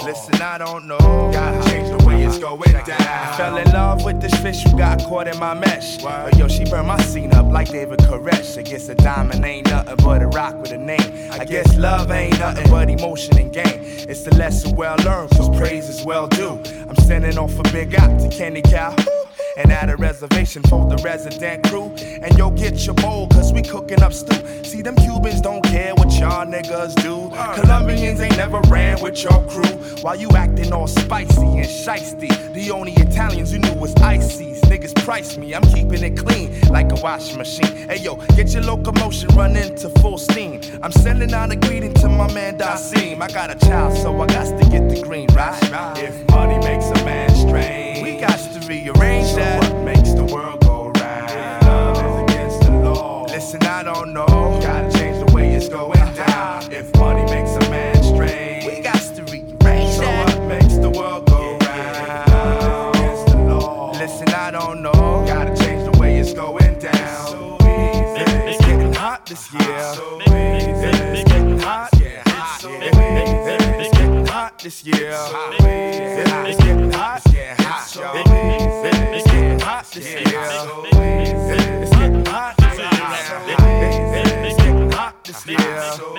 Listen, 0.05 0.41
I 0.41 0.57
don't 0.57 0.85
know. 0.85 0.97
Gotta 1.31 1.69
change 1.69 1.87
the 1.87 2.05
way 2.05 2.25
it's 2.25 2.37
going 2.37 2.71
down. 2.71 3.01
I 3.01 3.37
fell 3.37 3.55
in 3.55 3.71
love 3.71 4.03
with 4.03 4.19
this 4.19 4.33
fish 4.41 4.61
who 4.63 4.77
got 4.77 4.99
caught 4.99 5.29
in 5.29 5.39
my 5.39 5.53
mesh. 5.53 6.01
But 6.01 6.37
yo, 6.37 6.49
she 6.49 6.65
burned 6.65 6.89
my 6.89 6.99
scene 7.03 7.33
up 7.33 7.45
like 7.45 7.69
David 7.69 7.99
Koresh. 7.99 8.57
I 8.57 8.63
guess 8.63 8.89
a 8.89 8.95
diamond 8.95 9.45
ain't 9.45 9.69
nothing 9.69 9.95
but 10.03 10.21
a 10.21 10.27
rock 10.27 10.59
with 10.61 10.71
a 10.73 10.77
name. 10.77 11.31
I 11.31 11.45
guess 11.45 11.77
love 11.77 12.11
ain't 12.11 12.37
nothing 12.37 12.69
but 12.69 12.89
emotion 12.89 13.37
and 13.37 13.53
game. 13.53 13.79
It's 14.09 14.23
the 14.23 14.35
lesson 14.35 14.75
well 14.75 14.97
learned, 15.05 15.31
cause 15.31 15.49
praise 15.57 15.87
is 15.87 16.03
well 16.03 16.27
due. 16.27 16.61
I'm 16.89 16.97
sending 16.97 17.37
off 17.37 17.57
a 17.57 17.63
big 17.71 17.95
out 17.95 18.19
to 18.19 18.27
Kenny 18.29 18.61
Cow. 18.61 18.93
And 19.55 19.71
at 19.71 19.87
a 19.89 19.95
reservation 19.97 20.63
for 20.63 20.89
the 20.89 20.97
resident 21.03 21.63
crew. 21.67 21.93
And 22.23 22.35
yo, 22.37 22.49
get 22.49 22.85
your 22.85 22.95
bowl, 22.95 23.27
cause 23.29 23.53
we 23.53 23.61
cooking 23.61 24.01
up 24.01 24.11
stew. 24.11 24.63
See, 24.63 24.81
them 24.81 24.95
Cubans 24.95 25.41
don't 25.41 25.63
care 25.63 25.93
what 25.93 26.11
y'all 26.13 26.45
niggas 26.45 26.95
do. 26.95 27.29
Colombians 27.61 28.19
ain't 28.19 28.35
never 28.35 28.59
ran 28.61 28.99
with 29.01 29.23
your 29.23 29.47
crew. 29.47 29.63
While 30.01 30.15
you 30.15 30.29
acting 30.31 30.73
all 30.73 30.87
spicy 30.87 31.41
and 31.41 31.67
shisty. 31.67 32.53
The 32.53 32.71
only 32.71 32.93
Italians 32.93 33.53
you 33.53 33.59
knew 33.59 33.73
was 33.73 33.95
ices. 33.95 34.61
Niggas 34.61 34.95
price 35.03 35.37
me, 35.37 35.53
I'm 35.53 35.63
keeping 35.63 36.03
it 36.03 36.17
clean 36.17 36.59
like 36.69 36.91
a 36.91 37.01
washing 37.01 37.37
machine. 37.37 37.87
Hey 37.87 37.97
yo, 37.97 38.15
get 38.35 38.53
your 38.53 38.63
locomotion 38.63 39.29
running 39.35 39.75
to 39.75 39.89
full 40.01 40.17
steam. 40.17 40.61
I'm 40.81 40.91
sending 40.91 41.33
out 41.33 41.51
a 41.51 41.55
greeting 41.55 41.93
to 41.95 42.09
my 42.09 42.31
man 42.33 42.57
Dasim. 42.57 43.21
I 43.21 43.27
got 43.27 43.49
a 43.51 43.55
child, 43.67 43.97
so 43.97 44.19
I 44.21 44.27
got 44.27 44.45
to 44.59 44.69
get 44.69 44.89
the 44.89 45.01
green, 45.01 45.27
right? 45.33 45.57
If 45.97 46.27
money 46.29 46.57
makes 46.59 46.87
a 46.89 47.05
man 47.05 47.29
strange, 47.35 48.03
we 48.03 48.19
got 48.19 48.37
to 48.37 48.67
rearrange 48.67 49.27
so 49.27 49.35
that. 49.37 49.63
What 49.63 49.83
makes 49.83 50.13
the 50.13 50.25
world 50.25 50.61
go 50.61 50.91
round? 50.99 51.65
Love 51.65 51.97
is 51.97 52.31
against 52.31 52.61
the 52.61 52.71
law. 52.71 53.25
Listen, 53.29 53.63
I 53.63 53.83
don't 53.83 54.13
know. 54.13 54.25
Gotta 54.61 54.91
change 54.97 55.25
the 55.25 55.31
way 55.33 55.53
it's 55.53 55.69
going 55.69 55.99
down. 56.15 56.71
If 56.71 56.95
money 56.97 57.23
this 69.33 69.51
year. 69.53 69.61
It's 71.15 71.23
getting 71.23 71.59
hot. 71.59 71.89
Yeah. 71.99 72.21
It's 72.25 73.97
getting 73.97 74.25
hot 74.27 74.59
this 74.59 74.85
year. 74.85 75.09
It's 75.09 76.63
getting 76.63 76.91
hot. 76.91 77.21
Yeah, 77.33 77.55
hot. 77.57 77.81
It's 79.15 79.31
getting 79.31 79.59
hot 79.59 79.85
this 79.91 80.05
year. 80.05 80.21
It's 81.81 81.95
getting 81.97 82.25
hot. 82.25 82.55
It's 82.59 82.77
getting 84.57 84.91
hot 84.91 85.23
this 85.23 85.47
year. 85.47 86.12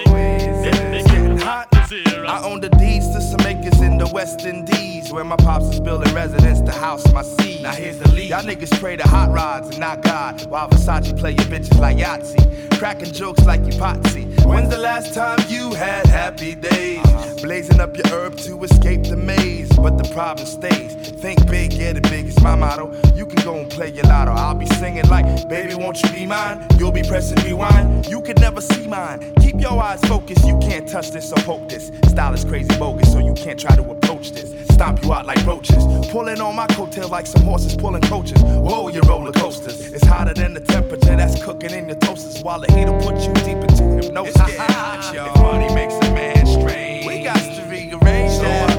It's 2.25 2.33
getting 2.33 2.43
hot. 2.43 2.45
I 2.45 2.53
own 2.53 2.61
the 2.61 2.69
deeds 2.71 3.09
to 3.15 3.21
some 3.21 3.41
acres 3.47 3.81
in 3.81 3.99
the 3.99 4.09
West 4.13 4.45
Indies 4.45 5.13
where 5.13 5.25
my 5.25 5.37
pops 5.37 5.67
is 5.67 5.81
building 5.81 6.13
residence 6.15 6.61
to 6.63 6.73
house 6.73 7.11
my 7.13 7.23
seed. 7.23 7.63
Now 7.63 7.73
here's 7.73 7.99
the 7.99 8.11
lead. 8.13 8.31
Y'all 8.31 8.43
niggas 8.43 8.79
pray 8.81 8.97
to 8.97 9.07
hot 9.07 9.31
rods 9.31 9.69
and 9.71 9.81
not 9.81 10.03
God. 10.03 10.45
While 10.47 10.69
Versace 10.69 11.17
play 11.19 11.33
your 11.33 11.47
bitches 11.47 11.79
like 11.79 11.97
Yahtzee. 11.97 12.79
Cracking 12.79 13.13
jokes 13.13 13.45
like 13.45 13.61
you 13.61 13.73
potsy. 13.73 14.25
When's 14.45 14.69
the 14.69 14.79
last 14.79 15.15
time 15.15 15.39
you 15.49 15.73
had 15.75 16.07
happy 16.07 16.55
days? 16.55 16.99
Uh-huh. 16.99 17.35
Blazing 17.43 17.81
up 17.81 17.97
your 17.97 18.07
herb 18.09 18.37
to 18.39 18.63
escape 18.65 19.05
the 19.05 19.17
maze. 19.17 19.71
But 19.77 19.97
the 19.99 20.09
problem 20.13 20.47
stays. 20.47 20.95
Think 20.95 21.47
big, 21.49 21.71
get 21.71 21.97
it 21.97 22.03
big, 22.05 22.27
it's 22.27 22.41
my 22.43 22.55
motto. 22.55 22.93
You 23.15 23.27
can 23.27 23.43
go 23.45 23.59
and 23.59 23.71
play 23.71 23.91
your 23.91 24.05
lotto. 24.05 24.33
I'll 24.33 24.55
be 24.55 24.67
singing 24.67 25.09
like, 25.09 25.49
baby, 25.49 25.75
won't 25.75 26.03
you 26.03 26.11
be 26.11 26.27
mine? 26.27 26.67
You'll 26.79 26.93
be 26.93 27.03
pressing 27.03 27.39
rewind. 27.45 28.07
You 28.07 28.21
can 28.21 28.37
never 28.41 28.61
see 28.61 28.87
mine. 28.87 29.33
Keep 29.41 29.61
your 29.61 29.81
eyes 29.81 30.01
focused, 30.03 30.47
you 30.47 30.59
can't 30.59 30.89
touch 30.89 31.11
this 31.11 31.33
or 31.33 31.37
poke 31.37 31.69
this. 31.69 31.91
Style 32.15 32.33
is 32.33 32.45
crazy 32.45 32.79
bogus, 32.79 33.13
so 33.13 33.19
you 33.19 33.35
can't 33.35 33.59
try 33.59 33.75
to 33.75 33.83
approach 33.91 34.31
this. 34.31 34.55
Stomp 34.69 35.03
you 35.03 35.13
out 35.13 35.27
like 35.27 35.45
roaches. 35.45 35.85
Pulling 36.13 36.41
on 36.41 36.55
my 36.55 36.69
coattail 36.69 37.11
like 37.11 37.27
some 37.27 37.43
horses 37.43 37.77
pulling 37.77 38.03
coaches. 38.03 38.41
Whoa, 38.41 38.87
you 38.87 39.01
roller 39.01 39.33
coasters. 39.33 39.93
It's 39.93 40.07
hotter 40.07 40.33
than 40.33 40.55
the 40.55 40.61
temperature 40.61 41.17
that's 41.17 41.43
cooking 41.43 41.73
in 41.73 41.89
your 41.89 41.97
toasters. 41.97 42.41
While 42.41 42.61
the 42.61 42.73
heat'll 42.73 43.01
put 43.01 43.21
you 43.21 43.35
deep 43.43 43.59
into 43.69 43.83
hypnosis. 44.01 44.37
It's 44.37 44.47
getting 44.47 44.75
hot, 44.75 45.13
yo. 45.13 45.27
If 45.27 45.37
money 45.41 45.75
makes 45.75 45.95
a 45.95 46.15
man 46.15 46.47
strange, 46.47 47.05
we 47.05 47.25
got 47.25 47.35
to 47.35 47.63
rearrange 47.69 48.39
that. 48.39 48.74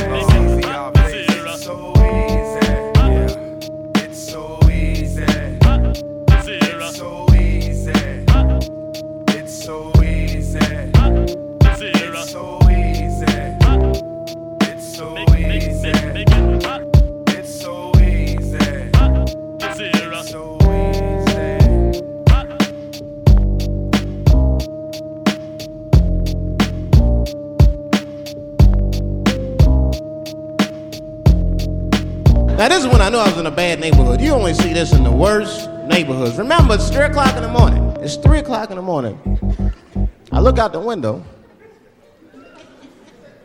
look 40.46 40.60
out 40.60 40.72
the 40.72 40.80
window. 40.80 41.26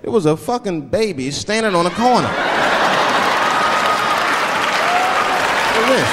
It 0.03 0.11
was 0.11 0.27
a 0.27 0.37
fucking 0.37 0.89
baby 0.89 1.31
standing 1.31 1.75
on 1.75 1.87
a 1.87 1.91
corner. 1.91 2.29
This. 5.89 6.05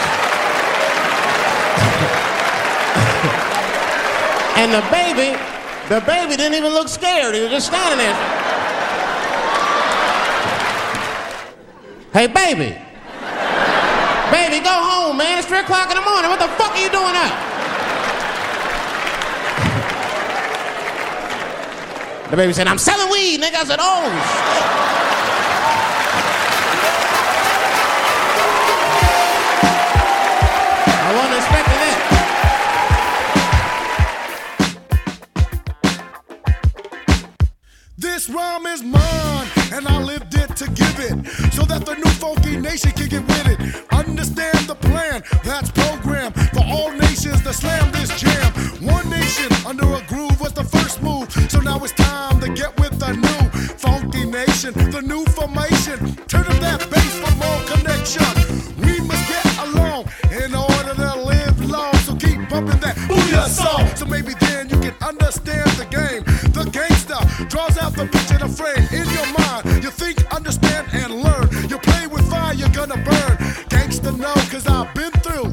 and 4.56 4.72
the 4.72 4.80
baby, 4.90 5.38
the 5.90 6.00
baby 6.08 6.38
didn't 6.38 6.56
even 6.56 6.72
look 6.72 6.88
scared. 6.88 7.36
He 7.36 7.42
was 7.42 7.52
just 7.52 7.68
standing 7.68 7.98
there. 7.98 8.16
Hey, 12.14 12.28
baby. 12.28 12.78
Baby, 14.32 14.64
go 14.64 14.72
home, 14.72 15.18
man. 15.18 15.38
It's 15.38 15.48
3 15.48 15.60
o'clock 15.60 15.92
in 15.92 15.98
the 15.98 16.04
morning. 16.10 16.32
What 16.32 16.40
the 16.40 16.48
fuck 16.56 16.72
are 16.72 16.82
you 16.82 16.90
doing 16.90 17.14
out? 17.14 17.57
The 22.30 22.36
baby 22.36 22.52
said, 22.52 22.68
I'm 22.68 22.78
selling 22.78 23.10
weed, 23.10 23.42
nigga. 23.42 23.56
I 23.56 23.64
said, 23.64 23.80
oh. 23.82 24.64
This 38.00 38.30
rhyme 38.30 38.66
is 38.68 38.84
mine, 38.84 39.48
and 39.74 39.88
I 39.88 40.02
lived 40.04 40.36
it 40.36 40.56
to 40.58 40.66
give 40.72 41.00
it, 41.00 41.26
so 41.54 41.64
that 41.64 41.86
the 41.86 41.96
new 41.96 42.10
funky 42.12 42.58
nation 42.58 42.92
can 42.92 43.08
get 43.08 43.26
with 43.26 43.48
it. 43.48 43.60
Understand 43.94 44.68
the 44.68 44.76
plan 44.76 45.24
that's 45.44 45.72
programmed 45.72 46.36
for 46.52 46.64
all 46.66 46.92
nations 46.92 47.42
to 47.44 47.54
slam 47.54 47.97
your 63.38 63.48
soul. 63.48 63.86
So 63.96 64.06
maybe 64.06 64.34
then 64.40 64.70
you 64.70 64.80
can 64.80 64.96
understand 65.02 65.70
the 65.82 65.86
game. 65.86 66.24
The 66.58 66.66
gangster 66.78 67.22
draws 67.52 67.78
out 67.78 67.94
the 67.94 68.06
picture 68.08 68.40
the 68.40 68.50
frame 68.50 68.86
in 69.00 69.06
your 69.18 69.30
mind. 69.38 69.84
You 69.84 69.92
think, 69.92 70.18
understand, 70.34 70.88
and 70.94 71.22
learn. 71.26 71.48
You 71.70 71.78
play 71.78 72.08
with 72.08 72.26
fire, 72.30 72.54
you're 72.54 72.76
gonna 72.80 73.02
burn. 73.10 73.36
Gangster 73.70 74.12
no, 74.12 74.34
cause 74.52 74.66
I've 74.68 74.92
been 74.96 75.14
through. 75.26 75.50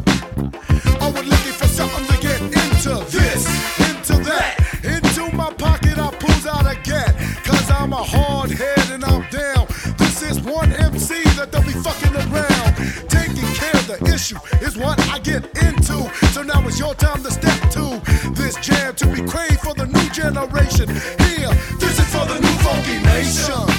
I 1.05 1.07
was 1.11 1.25
looking 1.33 1.57
for 1.61 1.69
something 1.69 2.07
to 2.13 2.17
get 2.29 2.41
into 2.41 2.95
this, 3.17 3.41
into 3.89 4.17
that. 4.31 4.53
Into 4.83 5.25
my 5.37 5.51
pocket, 5.53 5.99
I 5.99 6.11
pulls 6.23 6.47
out 6.47 6.65
a 6.65 6.77
gat. 6.89 7.13
Cause 7.45 7.71
I'm 7.71 7.93
a 7.93 8.03
hard 8.03 8.51
head 8.51 8.87
and 8.95 9.05
I'm 9.05 9.25
down. 9.31 9.67
This 9.99 10.23
is 10.23 10.41
one 10.41 10.73
MC 10.73 11.23
that 11.37 11.51
don't 11.53 11.67
be 11.67 11.77
fucking 11.87 12.15
around. 12.25 12.73
Taking 13.09 13.49
care 13.61 13.77
of 13.81 13.87
the 13.93 13.99
issue 14.15 14.39
is 14.67 14.77
what 14.77 14.99
I 15.13 15.19
get 15.19 15.45
into. 15.69 15.97
So 16.33 16.43
now 16.43 16.67
it's 16.67 16.79
your 16.79 16.95
time 16.95 17.23
to 17.25 17.31
step 17.31 17.64
jam 18.65 18.95
to 18.95 19.07
be 19.09 19.21
craved 19.29 19.61
for 19.61 19.75
the 19.75 19.87
new 19.87 20.09
generation. 20.09 20.89
Here, 20.89 21.53
this 21.79 21.99
is 21.99 22.09
for 22.09 22.25
the 22.25 22.41
new 22.41 22.57
funky 22.65 22.99
nation. 23.03 23.74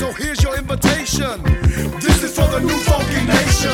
So 0.00 0.10
here's 0.14 0.42
your 0.42 0.56
invitation. 0.56 1.42
This 2.00 2.22
is 2.22 2.34
for 2.34 2.48
the 2.48 2.60
new 2.60 2.78
funky 2.88 3.22
nation. 3.26 3.70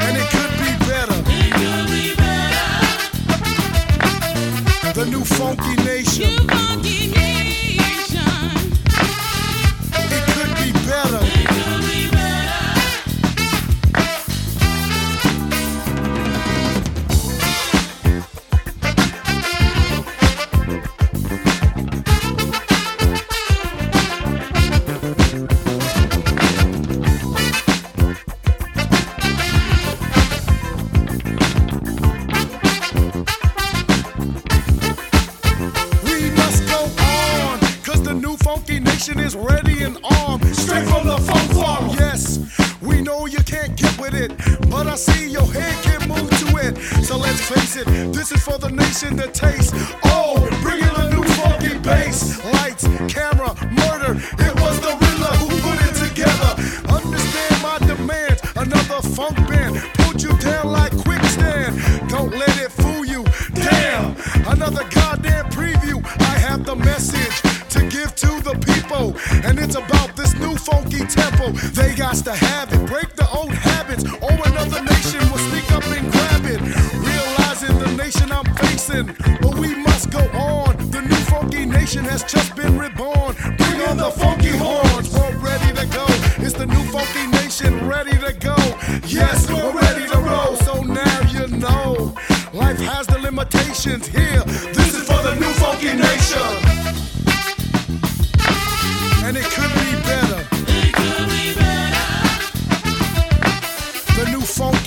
And 0.00 0.16
it 0.16 0.30
could 0.30 0.52
be 0.56 0.72
better. 0.88 1.12
It 1.28 1.52
could 1.52 1.88
be 1.92 2.14
better. 2.16 2.94
The 4.94 5.04
new 5.10 5.24
funky 5.26 5.76
nation. 5.84 5.97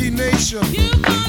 Nation. 0.09 1.20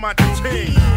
My 0.00 0.14
team. 0.14 0.89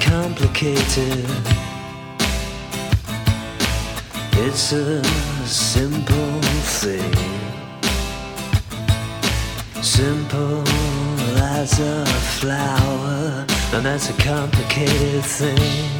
complicated. 0.00 1.26
It's 4.32 4.72
a 4.72 5.02
simple 5.44 6.40
thing, 6.80 7.14
simple 9.82 10.62
as 11.38 11.80
a 11.80 12.06
flower, 12.38 13.46
and 13.72 13.84
that's 13.84 14.10
a 14.10 14.14
complicated 14.14 15.24
thing. 15.24 15.97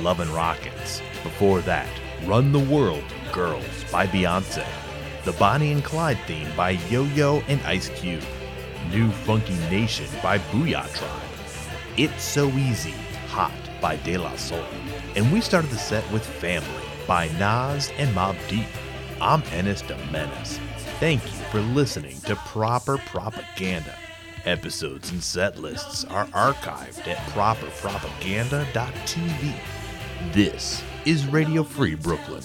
Lovin' 0.00 0.32
Rockets. 0.32 1.02
Before 1.22 1.60
that, 1.62 1.88
Run 2.24 2.52
the 2.52 2.58
World, 2.58 3.04
Girls 3.32 3.84
by 3.92 4.06
Beyonce. 4.06 4.66
The 5.24 5.32
Bonnie 5.32 5.72
and 5.72 5.84
Clyde 5.84 6.18
theme 6.26 6.48
by 6.56 6.70
Yo 6.88 7.04
Yo 7.04 7.42
and 7.48 7.60
Ice 7.62 7.90
Cube. 7.90 8.24
New 8.90 9.10
Funky 9.10 9.56
Nation 9.70 10.06
by 10.22 10.38
Boo-Yaa 10.50 10.88
Tribe. 10.96 11.10
It's 11.96 12.24
So 12.24 12.48
Easy, 12.48 12.94
Hot 13.28 13.52
by 13.80 13.96
De 13.96 14.16
La 14.16 14.34
Soul. 14.36 14.64
And 15.16 15.32
we 15.32 15.40
started 15.40 15.70
the 15.70 15.76
set 15.76 16.08
with 16.10 16.24
Family 16.24 16.84
by 17.06 17.28
Nas 17.38 17.90
and 17.98 18.14
Mobb 18.16 18.36
Deep. 18.48 18.66
I'm 19.20 19.42
Ennis 19.52 19.82
de 19.82 19.96
Menace. 20.10 20.58
Thank 20.98 21.22
you 21.24 21.38
for 21.50 21.60
listening 21.60 22.18
to 22.22 22.36
Proper 22.36 22.96
Propaganda. 22.98 23.94
Episodes 24.46 25.10
and 25.10 25.22
set 25.22 25.58
lists 25.58 26.06
are 26.06 26.24
archived 26.26 27.06
at 27.06 27.18
properpropaganda.tv. 27.34 29.79
This 30.28 30.82
is 31.04 31.26
Radio 31.26 31.64
Free 31.64 31.96
Brooklyn. 31.96 32.42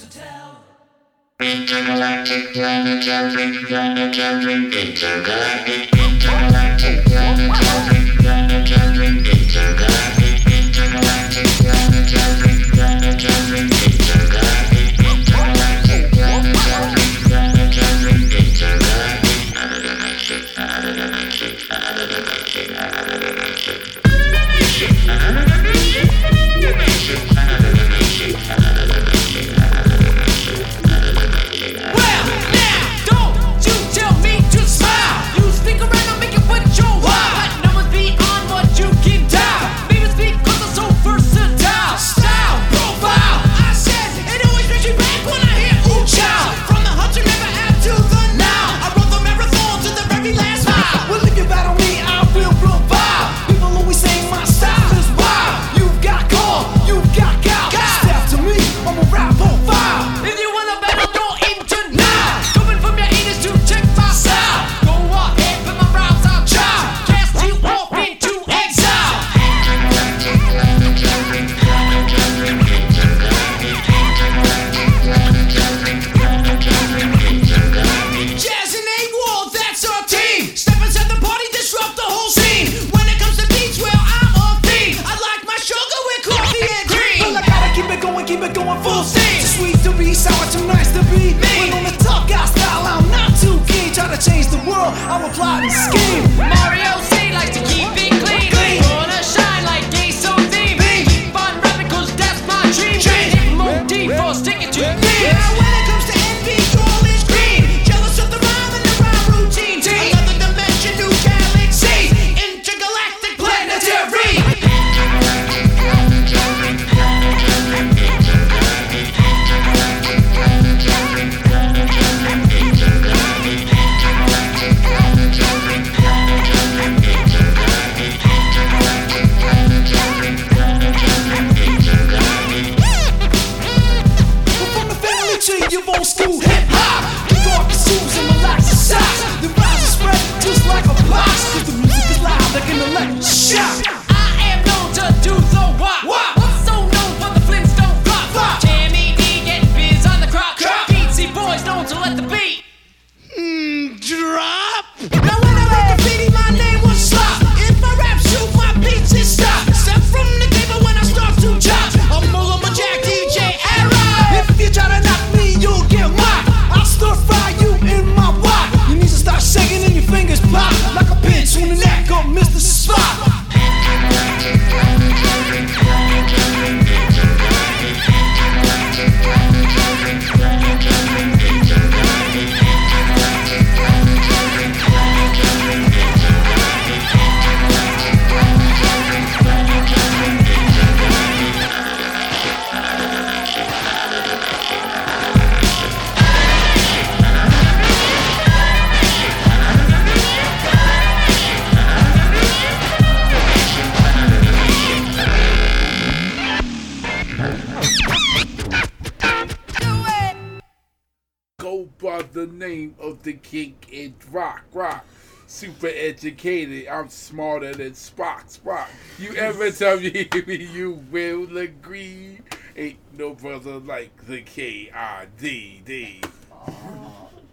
super 215.56 215.88
educated. 215.88 216.88
I'm 216.88 217.08
smarter 217.08 217.74
than 217.74 217.92
Spock. 217.92 218.60
Spock. 218.60 218.88
You 219.18 219.36
ever 219.36 219.72
tell 219.72 219.98
me 220.00 220.28
you 220.48 221.02
will 221.10 221.58
agree? 221.58 222.40
Ain't 222.76 223.00
no 223.18 223.34
brother 223.34 223.80
like 223.80 224.28
the 224.28 224.42
K 224.42 224.92
I 224.94 225.28
D 225.38 225.82
D. 225.86 226.22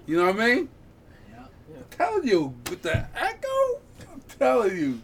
You 0.07 0.17
know 0.17 0.27
what 0.27 0.41
I 0.41 0.47
mean? 0.47 0.69
Yeah. 1.31 1.45
I'm 1.77 1.85
telling 1.91 2.27
you, 2.27 2.55
with 2.69 2.83
the 2.83 3.07
echo, 3.15 3.81
I'm 4.13 4.21
telling 4.37 4.77
you. 4.77 5.01